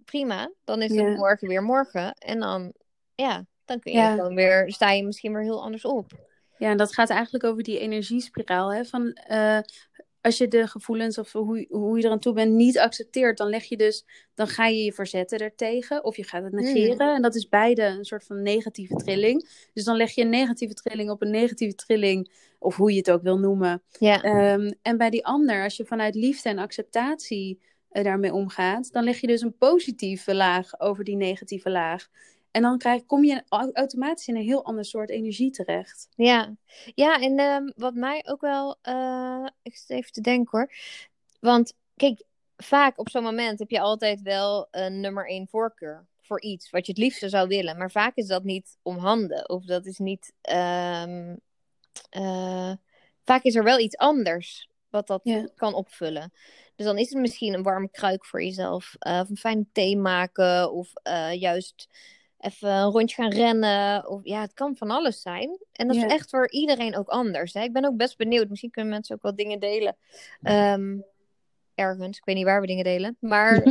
[0.04, 0.52] prima.
[0.64, 2.14] Dan is het morgen weer morgen.
[2.14, 2.72] En dan,
[3.14, 4.14] ja, dan kun je ja.
[4.14, 6.12] gewoon weer, sta je misschien weer heel anders op.
[6.58, 8.72] Ja, en dat gaat eigenlijk over die energiespiraal.
[8.72, 8.84] Hè?
[8.84, 9.58] Van, uh,
[10.20, 13.64] als je de gevoelens of hoe, hoe je eraan toe bent niet accepteert, dan leg
[13.64, 14.04] je dus,
[14.34, 17.06] dan ga je je verzetten ertegen of je gaat het negeren.
[17.06, 17.14] Hmm.
[17.14, 19.48] En dat is beide een soort van negatieve trilling.
[19.72, 23.10] Dus dan leg je een negatieve trilling op een negatieve trilling, of hoe je het
[23.10, 23.82] ook wil noemen.
[24.00, 27.60] Um, en bij die ander, als je vanuit liefde en acceptatie
[27.92, 32.08] uh, daarmee omgaat, dan leg je dus een positieve laag over die negatieve laag.
[32.50, 36.08] En dan krijg, kom je automatisch in een heel ander soort energie terecht.
[36.16, 36.54] Ja,
[36.94, 38.78] ja en um, wat mij ook wel.
[38.82, 40.72] Uh, ik zit even te denken hoor.
[41.40, 42.22] Want kijk,
[42.56, 46.86] vaak op zo'n moment heb je altijd wel een nummer één voorkeur voor iets wat
[46.86, 47.76] je het liefste zou willen.
[47.76, 49.48] Maar vaak is dat niet om handen.
[49.48, 50.32] Of dat is niet.
[50.50, 51.40] Um,
[52.16, 52.72] uh,
[53.24, 55.48] vaak is er wel iets anders wat dat ja.
[55.54, 56.32] kan opvullen.
[56.76, 58.94] Dus dan is het misschien een warme kruik voor jezelf.
[59.06, 60.72] Uh, of een fijne thee maken.
[60.72, 60.92] Of
[61.32, 61.88] juist
[62.40, 64.08] even een rondje gaan rennen.
[64.08, 65.58] Of ja, het kan van alles zijn.
[65.72, 67.54] En dat is echt voor iedereen ook anders.
[67.54, 67.62] Hè?
[67.62, 68.48] Ik ben ook best benieuwd.
[68.48, 69.96] Misschien kunnen mensen ook wel dingen delen.
[70.42, 71.04] Um,
[71.80, 72.18] ergens.
[72.18, 73.16] Ik weet niet waar we dingen delen.
[73.20, 73.62] Maar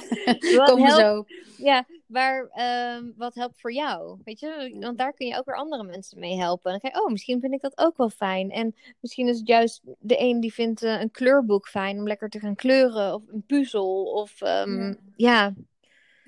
[0.70, 1.24] Kom helpt, zo.
[1.64, 2.50] Ja, waar,
[2.96, 4.18] um, wat helpt voor jou?
[4.24, 6.72] Weet je, want daar kun je ook weer andere mensen mee helpen.
[6.72, 8.50] En dan kijk oh, misschien vind ik dat ook wel fijn.
[8.50, 12.28] En misschien is het juist de een die vindt uh, een kleurboek fijn om lekker
[12.28, 13.14] te gaan kleuren.
[13.14, 14.04] Of een puzzel.
[14.04, 14.94] Of um, ja.
[15.16, 15.54] ja.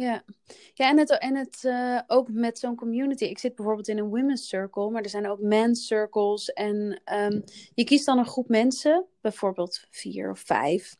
[0.01, 0.22] Ja,
[0.74, 3.24] ja en het, en het uh, ook met zo'n community.
[3.24, 6.53] Ik zit bijvoorbeeld in een women's circle, maar er zijn ook men's circles.
[6.53, 7.44] En um,
[7.74, 10.96] je kiest dan een groep mensen, bijvoorbeeld vier of vijf.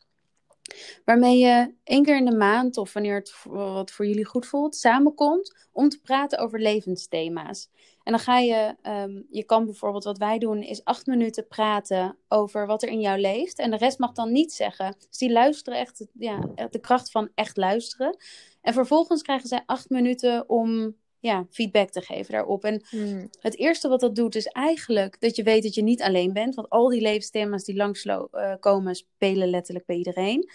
[1.05, 4.75] Waarmee je één keer in de maand, of wanneer het wat voor jullie goed voelt,
[4.75, 7.69] samenkomt om te praten over levensthema's.
[8.03, 12.17] En dan ga je, um, je kan bijvoorbeeld, wat wij doen, is acht minuten praten
[12.27, 13.59] over wat er in jou leeft.
[13.59, 14.95] En de rest mag dan niet zeggen.
[15.09, 16.39] Dus die luisteren echt, ja,
[16.69, 18.17] de kracht van echt luisteren.
[18.61, 22.63] En vervolgens krijgen zij acht minuten om ja, feedback te geven daarop.
[22.63, 23.29] En hmm.
[23.39, 26.55] het eerste wat dat doet is eigenlijk dat je weet dat je niet alleen bent.
[26.55, 30.49] Want al die levensthema's die langskomen uh, spelen letterlijk bij iedereen.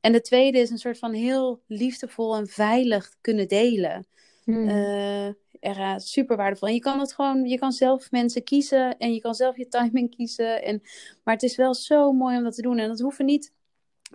[0.00, 4.06] En de tweede is een soort van heel liefdevol en veilig kunnen delen.
[4.44, 5.28] Uh,
[5.60, 6.68] ja, super waardevol.
[6.68, 9.68] En je kan het gewoon, je kan zelf mensen kiezen en je kan zelf je
[9.68, 10.62] timing kiezen.
[10.62, 10.80] En,
[11.24, 12.78] maar het is wel zo mooi om dat te doen.
[12.78, 13.52] En dat hoeven niet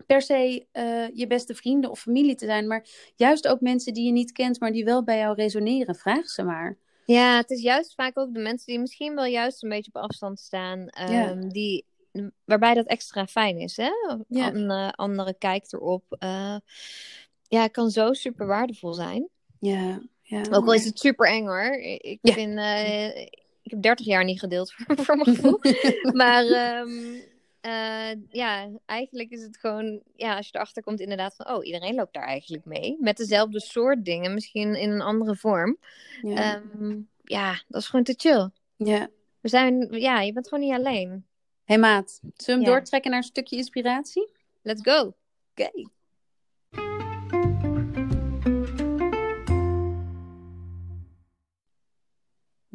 [0.05, 4.05] per se uh, je beste vrienden of familie te zijn, maar juist ook mensen die
[4.05, 5.95] je niet kent, maar die wel bij jou resoneren.
[5.95, 6.77] Vraag ze maar.
[7.05, 10.01] Ja, het is juist vaak ook de mensen die misschien wel juist een beetje op
[10.01, 11.33] afstand staan, um, ja.
[11.33, 11.85] die,
[12.45, 13.77] waarbij dat extra fijn is.
[13.77, 13.91] Hè?
[14.27, 14.53] Ja.
[14.53, 16.03] Een uh, andere kijkt erop.
[16.19, 16.57] Uh,
[17.47, 19.29] ja, kan zo super waardevol zijn.
[19.59, 20.41] Ja, ja.
[20.51, 21.73] Ook al is het super eng hoor.
[21.81, 22.33] Ik, ja.
[22.33, 22.59] vind,
[23.63, 25.59] ik heb 30 jaar niet gedeeld voor, voor mijn gevoel.
[26.21, 26.45] maar
[26.79, 27.21] um,
[27.65, 31.95] uh, ja, eigenlijk is het gewoon, ja, als je erachter komt inderdaad van, oh, iedereen
[31.95, 32.97] loopt daar eigenlijk mee.
[32.99, 35.77] Met dezelfde soort dingen, misschien in een andere vorm.
[36.21, 38.49] Ja, um, ja dat is gewoon te chill.
[38.75, 39.07] Ja.
[39.41, 41.25] We zijn, ja, je bent gewoon niet alleen.
[41.63, 42.65] hey, maat, zullen we hem ja.
[42.65, 44.29] doortrekken naar een stukje inspiratie?
[44.61, 44.99] Let's go.
[44.99, 45.15] Oké.
[45.55, 45.87] Okay.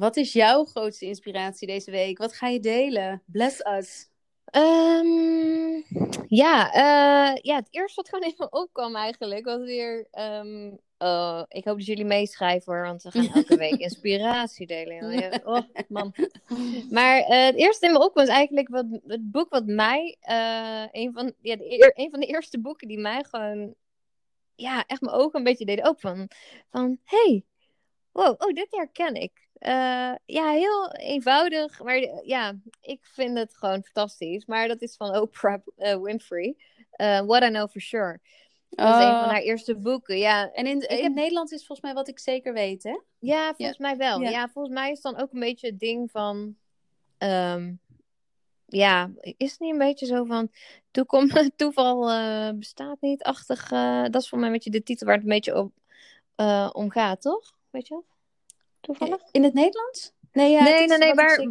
[0.01, 2.19] Wat is jouw grootste inspiratie deze week?
[2.19, 3.23] Wat ga je delen?
[3.27, 4.09] Bless us.
[4.57, 5.85] Um,
[6.29, 10.09] ja, uh, ja, het eerste wat gewoon even opkwam eigenlijk was weer...
[10.13, 15.41] Um, uh, ik hoop dat jullie meeschrijven hoor, want we gaan elke week inspiratie delen.
[15.45, 16.15] Oh, man.
[16.91, 20.17] Maar uh, het eerste in me opkwam was eigenlijk wat, het boek wat mij...
[20.93, 23.75] een, van, ja, de, een van de eerste boeken die mij gewoon...
[24.55, 26.29] Ja, echt mijn ogen een beetje deden open van...
[26.71, 27.45] Van, hey,
[28.13, 29.49] wow, oh, dit herken ik.
[29.61, 31.83] Uh, ja, heel eenvoudig.
[31.83, 34.47] Maar ja, ik vind het gewoon fantastisch.
[34.47, 36.57] Maar dat is van Oprah uh, Winfrey.
[36.97, 38.21] Uh, What I Know For Sure.
[38.69, 40.19] Dat is een van haar eerste boeken.
[40.19, 40.53] Ja.
[40.53, 42.99] En in, in het Nederlands is volgens mij wat ik zeker weet, hè?
[43.19, 43.87] Ja, volgens ja.
[43.87, 44.21] mij wel.
[44.21, 44.31] Ja.
[44.31, 44.49] ja.
[44.49, 46.57] volgens mij is dan ook een beetje het ding van...
[47.19, 47.81] Um,
[48.67, 50.51] ja, is het niet een beetje zo van
[50.91, 51.99] toekom, toeval
[52.55, 53.71] bestaat niet, achtig.
[53.71, 55.73] Uh, dat is voor mij een beetje de titel waar het een beetje om,
[56.73, 57.55] om gaat, toch?
[57.71, 58.03] Weet je
[58.81, 59.21] Toevallig?
[59.31, 60.13] In het Nederlands?
[60.33, 61.47] Nee, ja, nee, nee, nee, maar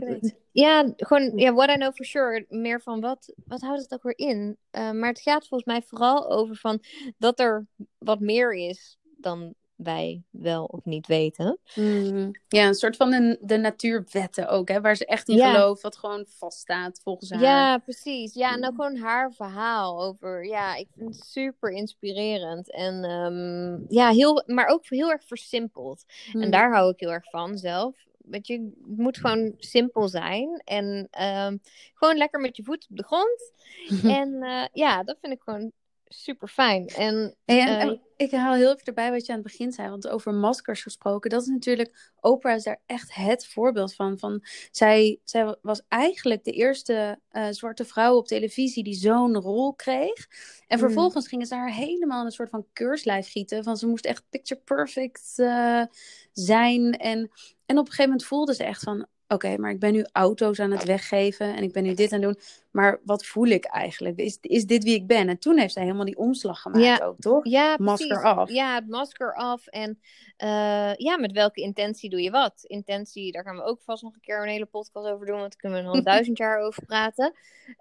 [0.52, 2.46] ja, gewoon ja, what I know for sure.
[2.50, 4.58] Meer van wat, wat houdt het ook weer in?
[4.72, 6.84] maar het gaat volgens mij vooral over van
[7.18, 7.68] dat er
[7.98, 9.54] wat meer is dan
[9.84, 11.60] wij wel of niet weten.
[11.76, 12.32] Mm.
[12.48, 15.54] Ja, een soort van de, de natuurwetten ook, hè, waar ze echt in ja.
[15.54, 17.42] gelooft, wat gewoon vaststaat volgens haar.
[17.42, 18.34] Ja, precies.
[18.34, 22.72] Ja, en ook gewoon haar verhaal over, ja, ik vind het super inspirerend.
[22.72, 26.06] En um, ja, heel, maar ook heel erg versimpeld.
[26.34, 26.52] En mm.
[26.52, 27.96] daar hou ik heel erg van zelf.
[28.18, 30.62] Weet je, het moet gewoon simpel zijn.
[30.66, 30.86] En
[31.22, 31.60] um,
[31.94, 33.54] gewoon lekker met je voet op de grond.
[34.20, 35.72] en uh, ja, dat vind ik gewoon
[36.10, 36.88] super fijn.
[36.88, 40.08] En, en, uh, ik haal heel even erbij wat je aan het begin zei, want
[40.08, 44.20] over maskers gesproken, dat is natuurlijk, Oprah is daar echt het voorbeeld van.
[44.20, 49.74] van zij, zij was eigenlijk de eerste uh, zwarte vrouw op televisie die zo'n rol
[49.74, 50.28] kreeg.
[50.68, 50.84] En mm.
[50.84, 54.62] vervolgens gingen ze haar helemaal een soort van keurslijf gieten, van ze moest echt picture
[54.62, 55.84] perfect uh,
[56.32, 56.98] zijn.
[56.98, 57.32] En,
[57.66, 60.60] en op een gegeven moment voelde ze echt van, oké, maar ik ben nu auto's
[60.60, 62.42] aan het weggeven en ik ben nu dit aan het doen.
[62.72, 64.18] Maar wat voel ik eigenlijk?
[64.18, 65.30] Is, is dit wie ik ben?
[65.30, 67.46] En toen heeft zij helemaal die omslag gemaakt ook, toch?
[67.46, 68.50] Ja, masker af.
[68.50, 69.68] Ja, het masker af.
[69.68, 70.00] En
[70.38, 72.64] uh, ja, met welke intentie doe je wat?
[72.64, 75.52] Intentie, daar gaan we ook vast nog een keer een hele podcast over doen, want
[75.52, 77.34] daar kunnen we nog een duizend jaar over praten.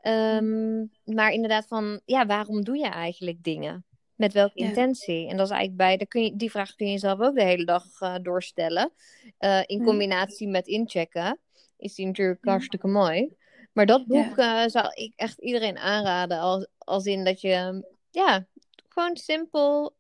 [0.03, 3.85] Um, maar inderdaad van, ja, waarom doe je eigenlijk dingen?
[4.19, 5.29] Met welke intentie?
[5.29, 7.45] En dat is eigenlijk bij, daar kun je, die vraag kun je jezelf ook de
[7.45, 8.93] hele dag uh, doorstellen.
[9.41, 11.39] Uh, in combinatie met inchecken
[11.77, 13.37] is die natuurlijk hartstikke mooi.
[13.73, 16.39] Maar dat boek uh, zou ik echt iedereen aanraden.
[16.39, 18.47] Als, als in dat je, ja,
[18.89, 19.95] gewoon simpel,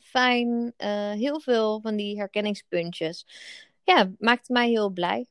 [0.00, 0.74] fijn,
[1.16, 3.26] heel veel van die herkenningspuntjes.
[3.84, 5.26] Ja, maakt mij heel blij.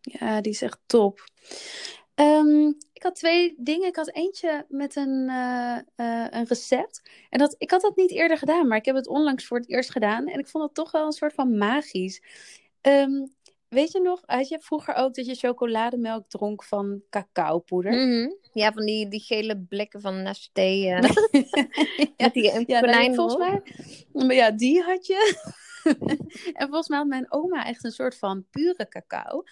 [0.00, 1.24] Ja, die is echt top.
[2.20, 3.88] Um, ik had twee dingen.
[3.88, 7.10] Ik had eentje met een, uh, uh, een recept.
[7.30, 9.68] En dat, ik had dat niet eerder gedaan, maar ik heb het onlangs voor het
[9.68, 10.26] eerst gedaan.
[10.26, 12.22] En ik vond het toch wel een soort van magisch.
[12.82, 13.34] Um,
[13.68, 17.92] weet je nog, had je vroeger ook dat je chocolademelk dronk van cacaopoeder?
[17.92, 18.36] Mm -hmm.
[18.52, 20.62] Ja, van die, die gele blikken van Nesté.
[20.62, 21.00] Uh,
[22.16, 23.62] ja, die ja, konijn volgens mij.
[24.12, 25.36] Maar ja, die had je.
[26.58, 29.44] en volgens mij had mijn oma echt een soort van pure cacao.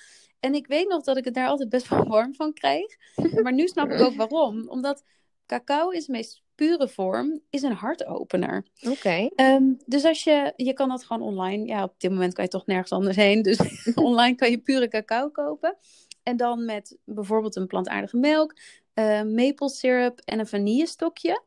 [0.47, 2.97] En ik weet nog dat ik het daar altijd best wel warm van kreeg.
[3.43, 4.69] Maar nu snap ik ook waarom.
[4.69, 5.05] Omdat
[5.47, 8.65] cacao is de meest pure vorm, is een hartopener.
[8.91, 9.29] Oké.
[9.35, 11.67] Ehm, dus als je, je kan dat gewoon online.
[11.67, 13.43] Ja, op dit moment kan je toch nergens anders heen.
[13.43, 13.59] Dus
[13.95, 15.77] online kan je pure cacao kopen.
[16.23, 18.55] En dan met bijvoorbeeld een plantaardige melk,
[18.95, 21.43] uh, maple syrup en een vanillestokje.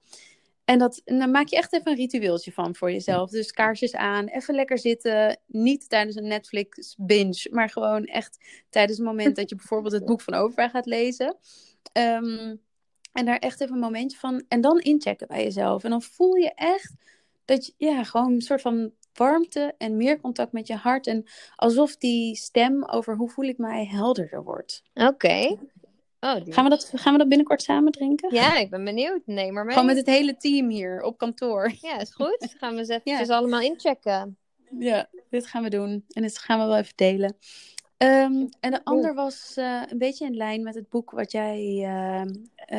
[0.70, 3.30] En, dat, dan maak je echt even een ritueeltje van voor jezelf.
[3.30, 5.40] Dus kaarsjes aan, even lekker zitten.
[5.46, 8.38] Niet tijdens een Netflix binge, maar gewoon echt
[8.70, 11.38] tijdens het moment dat je bijvoorbeeld het boek van Oprah gaat lezen.
[11.92, 12.56] Ehm,
[13.12, 14.44] en daar echt even een momentje van.
[14.48, 15.84] En dan inchecken bij jezelf.
[15.84, 16.96] En dan voel je echt
[17.46, 21.08] dat je ja, gewoon een soort van warmte en meer contact met je hart.
[21.08, 24.84] En alsof die stem over hoe voel ik mij helderder wordt.
[24.94, 25.58] Oké.
[26.20, 28.34] Oh, gaan, we dat, gaan we dat binnenkort samen drinken?
[28.34, 29.22] Ja, ik ben benieuwd.
[29.26, 29.74] Nee, maar mee.
[29.74, 31.72] Gewoon met het hele team hier op kantoor.
[31.82, 32.54] Ja, is goed.
[32.60, 34.38] Gaan we eens even allemaal inchecken.
[34.80, 36.06] Ja, dit gaan we doen.
[36.08, 37.36] En dit gaan we wel even delen.
[37.98, 41.60] Um, en de ander was uh, een beetje in lijn met het boek wat jij...
[41.62, 42.26] Uh,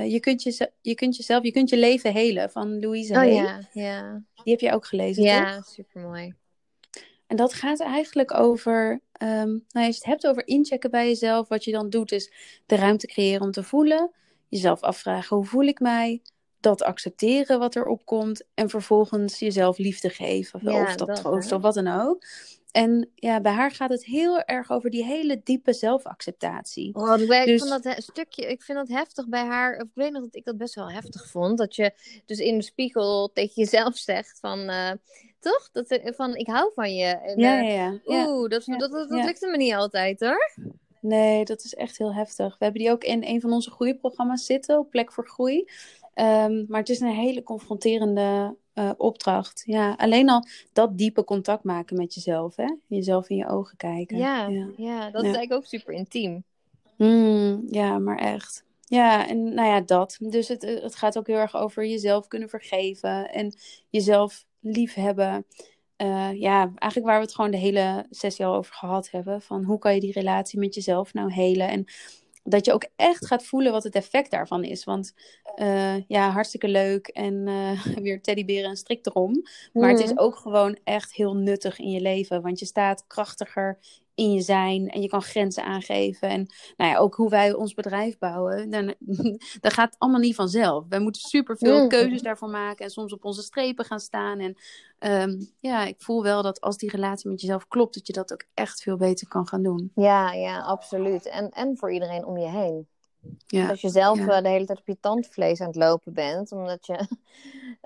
[0.00, 3.18] uh, je, kunt je, je kunt jezelf, je kunt je leven helen van Louise Oh
[3.18, 3.32] Hay.
[3.32, 4.22] ja, ja.
[4.34, 6.34] Die heb je ook gelezen, Ja, supermooi.
[7.26, 11.48] En dat gaat eigenlijk over, um, nou, als je het hebt over inchecken bij jezelf,
[11.48, 12.32] wat je dan doet is
[12.66, 14.10] de ruimte creëren om te voelen,
[14.48, 16.22] jezelf afvragen hoe voel ik mij,
[16.60, 21.52] dat accepteren wat er opkomt en vervolgens jezelf liefde geven ja, of dat, dat troost
[21.52, 22.24] of wat dan ook.
[22.70, 26.94] En ja, bij haar gaat het heel erg over die hele diepe zelfacceptatie.
[26.94, 27.60] Oh, ik, dus...
[27.60, 29.76] vond dat stukje, ik vind dat heftig bij haar.
[29.76, 31.58] Of ik weet nog dat ik dat best wel heftig vond.
[31.58, 31.92] Dat je
[32.26, 34.58] dus in de spiegel tegen jezelf zegt van.
[34.58, 34.90] Uh,
[35.40, 35.70] toch?
[35.72, 37.06] Dat, van ik hou van je.
[37.06, 38.28] En, ja, ja, ja.
[38.28, 40.54] Oeh, dat, dat, dat, dat lukte me niet altijd hoor.
[41.00, 42.58] Nee, dat is echt heel heftig.
[42.58, 45.68] We hebben die ook in een van onze groeiprogramma's zitten, op Plek voor Groei.
[46.14, 49.62] Um, maar het is een hele confronterende uh, opdracht.
[49.66, 52.76] Ja, alleen al dat diepe contact maken met jezelf, hè?
[52.86, 54.16] Jezelf in je ogen kijken.
[54.16, 54.68] Ja, ja.
[54.76, 56.44] ja dat is eigenlijk ook super intiem.
[56.96, 58.64] Mm, ja, maar echt.
[58.84, 60.16] Ja, en nou ja, dat.
[60.20, 63.54] Dus het, het gaat ook heel erg over jezelf kunnen vergeven en
[63.88, 65.46] jezelf lief hebben.
[66.02, 69.42] Uh, ja, eigenlijk waar we het gewoon de hele sessie al over gehad hebben.
[69.42, 71.68] Van hoe kan je die relatie met jezelf nou helen?
[71.68, 71.84] En
[72.42, 74.84] dat je ook echt gaat voelen wat het effect daarvan is.
[74.84, 75.14] Want
[75.56, 79.42] uh, ja, hartstikke leuk en uh, weer teddyberen en strik erom.
[79.72, 80.18] Maar het is mhm.
[80.20, 82.42] ook gewoon echt heel nuttig in je leven.
[82.42, 83.78] Want je staat krachtiger
[84.20, 86.28] in je zijn en je kan grenzen aangeven.
[86.28, 86.46] En
[86.76, 88.94] nou ja, ook hoe wij ons bedrijf bouwen, dan,
[89.60, 90.84] dat gaat allemaal niet vanzelf.
[90.88, 91.88] Wij moeten superveel mm.
[91.88, 94.38] keuzes daarvoor maken en soms op onze strepen gaan staan.
[94.38, 94.56] En
[94.98, 98.32] ehm, ja, ik voel wel dat als die relatie met jezelf klopt, dat je dat
[98.32, 99.92] ook echt veel beter kan gaan doen.
[99.94, 101.26] Ja, ja, absoluut.
[101.26, 102.88] En, en voor iedereen om je heen.
[103.46, 106.52] Ja, als je zelf eh, de hele tijd op je tandvlees aan het lopen bent,
[106.52, 107.06] omdat je,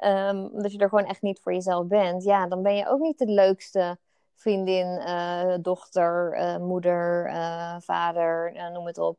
[0.06, 3.00] um, omdat je er gewoon echt niet voor jezelf bent, ja, dan ben je ook
[3.00, 3.98] niet de leukste
[4.34, 7.30] vriendin, uh, dochter, uh, moeder,
[7.80, 9.18] vader, noem het op.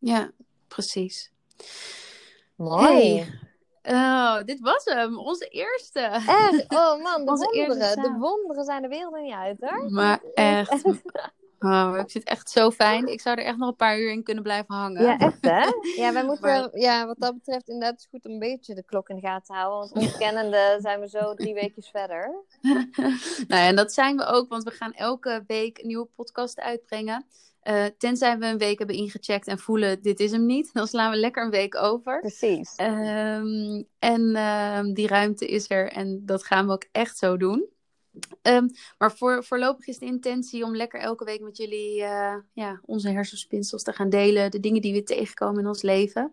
[0.00, 0.30] Ja,
[0.68, 1.32] precies.
[2.54, 3.26] Mooi.
[3.82, 6.00] Oh, dit was hem, onze eerste.
[6.00, 6.64] Echt?
[6.68, 8.02] Oh man, de wonderen.
[8.02, 9.90] De wonderen zijn de wereld niet uit, hoor.
[9.90, 10.82] Maar echt.
[11.62, 13.06] Oh, ik vind het echt zo fijn.
[13.06, 15.02] Ik zou er echt nog een paar uur in kunnen blijven hangen.
[15.02, 15.64] Ja, echt hè?
[16.02, 19.16] Ja, wij moeten, ja, wat dat betreft inderdaad is goed een beetje de klok in
[19.16, 19.78] de gaten houden.
[19.78, 22.44] Want ontkennende zijn we zo drie weken verder.
[23.48, 26.60] nou ja, en dat zijn we ook, want we gaan elke week een nieuwe podcast
[26.60, 27.26] uitbrengen.
[27.68, 30.72] Uh, tenzij we een week hebben ingecheckt en voelen, dit is hem niet.
[30.74, 32.20] Dan slaan we lekker een week over.
[32.20, 32.74] Precies.
[32.80, 37.68] Um, en uh, die ruimte is er en dat gaan we ook echt zo doen.
[38.42, 42.80] Um, maar voor, voorlopig is de intentie om lekker elke week met jullie uh, ja,
[42.84, 44.50] onze hersenspinsels te gaan delen.
[44.50, 46.32] De dingen die we tegenkomen in ons leven.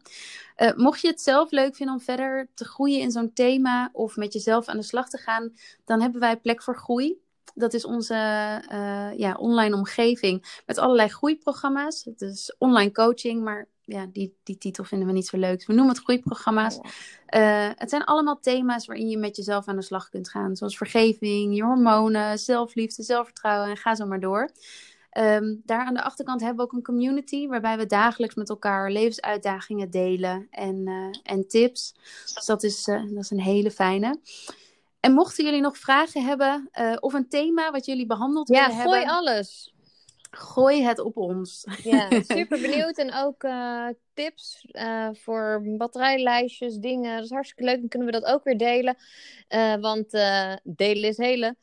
[0.58, 4.16] Uh, mocht je het zelf leuk vinden om verder te groeien in zo'n thema of
[4.16, 5.54] met jezelf aan de slag te gaan,
[5.86, 7.20] dan hebben wij plek voor groei.
[7.60, 8.14] Dat is onze
[8.72, 12.04] uh, ja, online omgeving met allerlei groeiprogramma's.
[12.04, 15.66] Het is online coaching, maar ja, die, die titel vinden we niet zo leuk.
[15.66, 16.76] we noemen het groeiprogramma's.
[16.76, 20.56] Uh, het zijn allemaal thema's waarin je met jezelf aan de slag kunt gaan.
[20.56, 24.52] Zoals vergeving, je hormonen, zelfliefde, zelfvertrouwen en ga zo maar door.
[25.18, 28.92] Um, daar aan de achterkant hebben we ook een community waarbij we dagelijks met elkaar
[28.92, 31.94] levensuitdagingen delen en, uh, en tips.
[32.36, 34.20] Dus dat is, uh, dat is een hele fijne.
[35.00, 36.70] En mochten jullie nog vragen hebben
[37.00, 39.00] of een thema wat jullie behandeld willen hebben.
[39.00, 39.74] Ja, gooi alles.
[40.32, 41.66] Gooi het op ons.
[41.84, 42.98] Ja, super benieuwd.
[42.98, 47.16] En ook uh, tips uh, voor batterijlijstjes, dingen.
[47.16, 47.80] Dat is hartstikke leuk.
[47.80, 48.98] Dan kunnen we dat ook weer delen.
[49.82, 50.12] Want
[50.64, 51.58] delen is helen.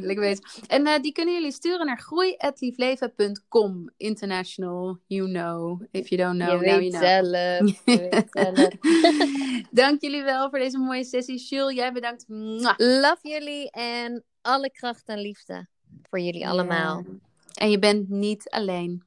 [0.00, 0.44] Lekker weten.
[0.66, 3.90] En die kunnen jullie sturen naar groei.liefleven.com.
[3.96, 5.82] International, you know.
[5.90, 7.02] If you don't know, je now you know.
[7.02, 7.72] Zelf,
[8.54, 8.68] zelf.
[9.70, 11.38] Dank jullie wel voor deze mooie sessie.
[11.38, 12.24] Jules, jij bedankt.
[12.76, 15.66] Love jullie en alle kracht en liefde
[16.10, 17.04] voor jullie allemaal.
[17.54, 19.02] En je bent niet alleen.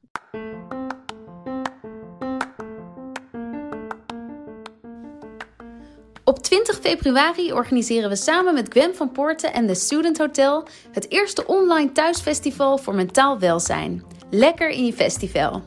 [6.29, 11.11] Op 20 februari organiseren we samen met Gwen van Poorten en de Student Hotel het
[11.11, 14.03] eerste online thuisfestival voor mentaal welzijn.
[14.29, 15.61] Lekker in je festival.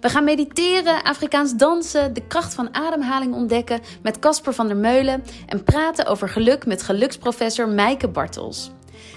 [0.00, 5.24] We gaan mediteren, Afrikaans dansen, de kracht van ademhaling ontdekken met Casper van der Meulen
[5.46, 8.70] en praten over geluk met geluksprofessor Meike Bartels.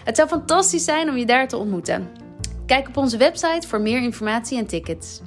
[0.04, 2.10] Het zou fantastisch zijn om je daar te ontmoeten.
[2.66, 5.22] Kijk op onze website voor meer informatie en tickets.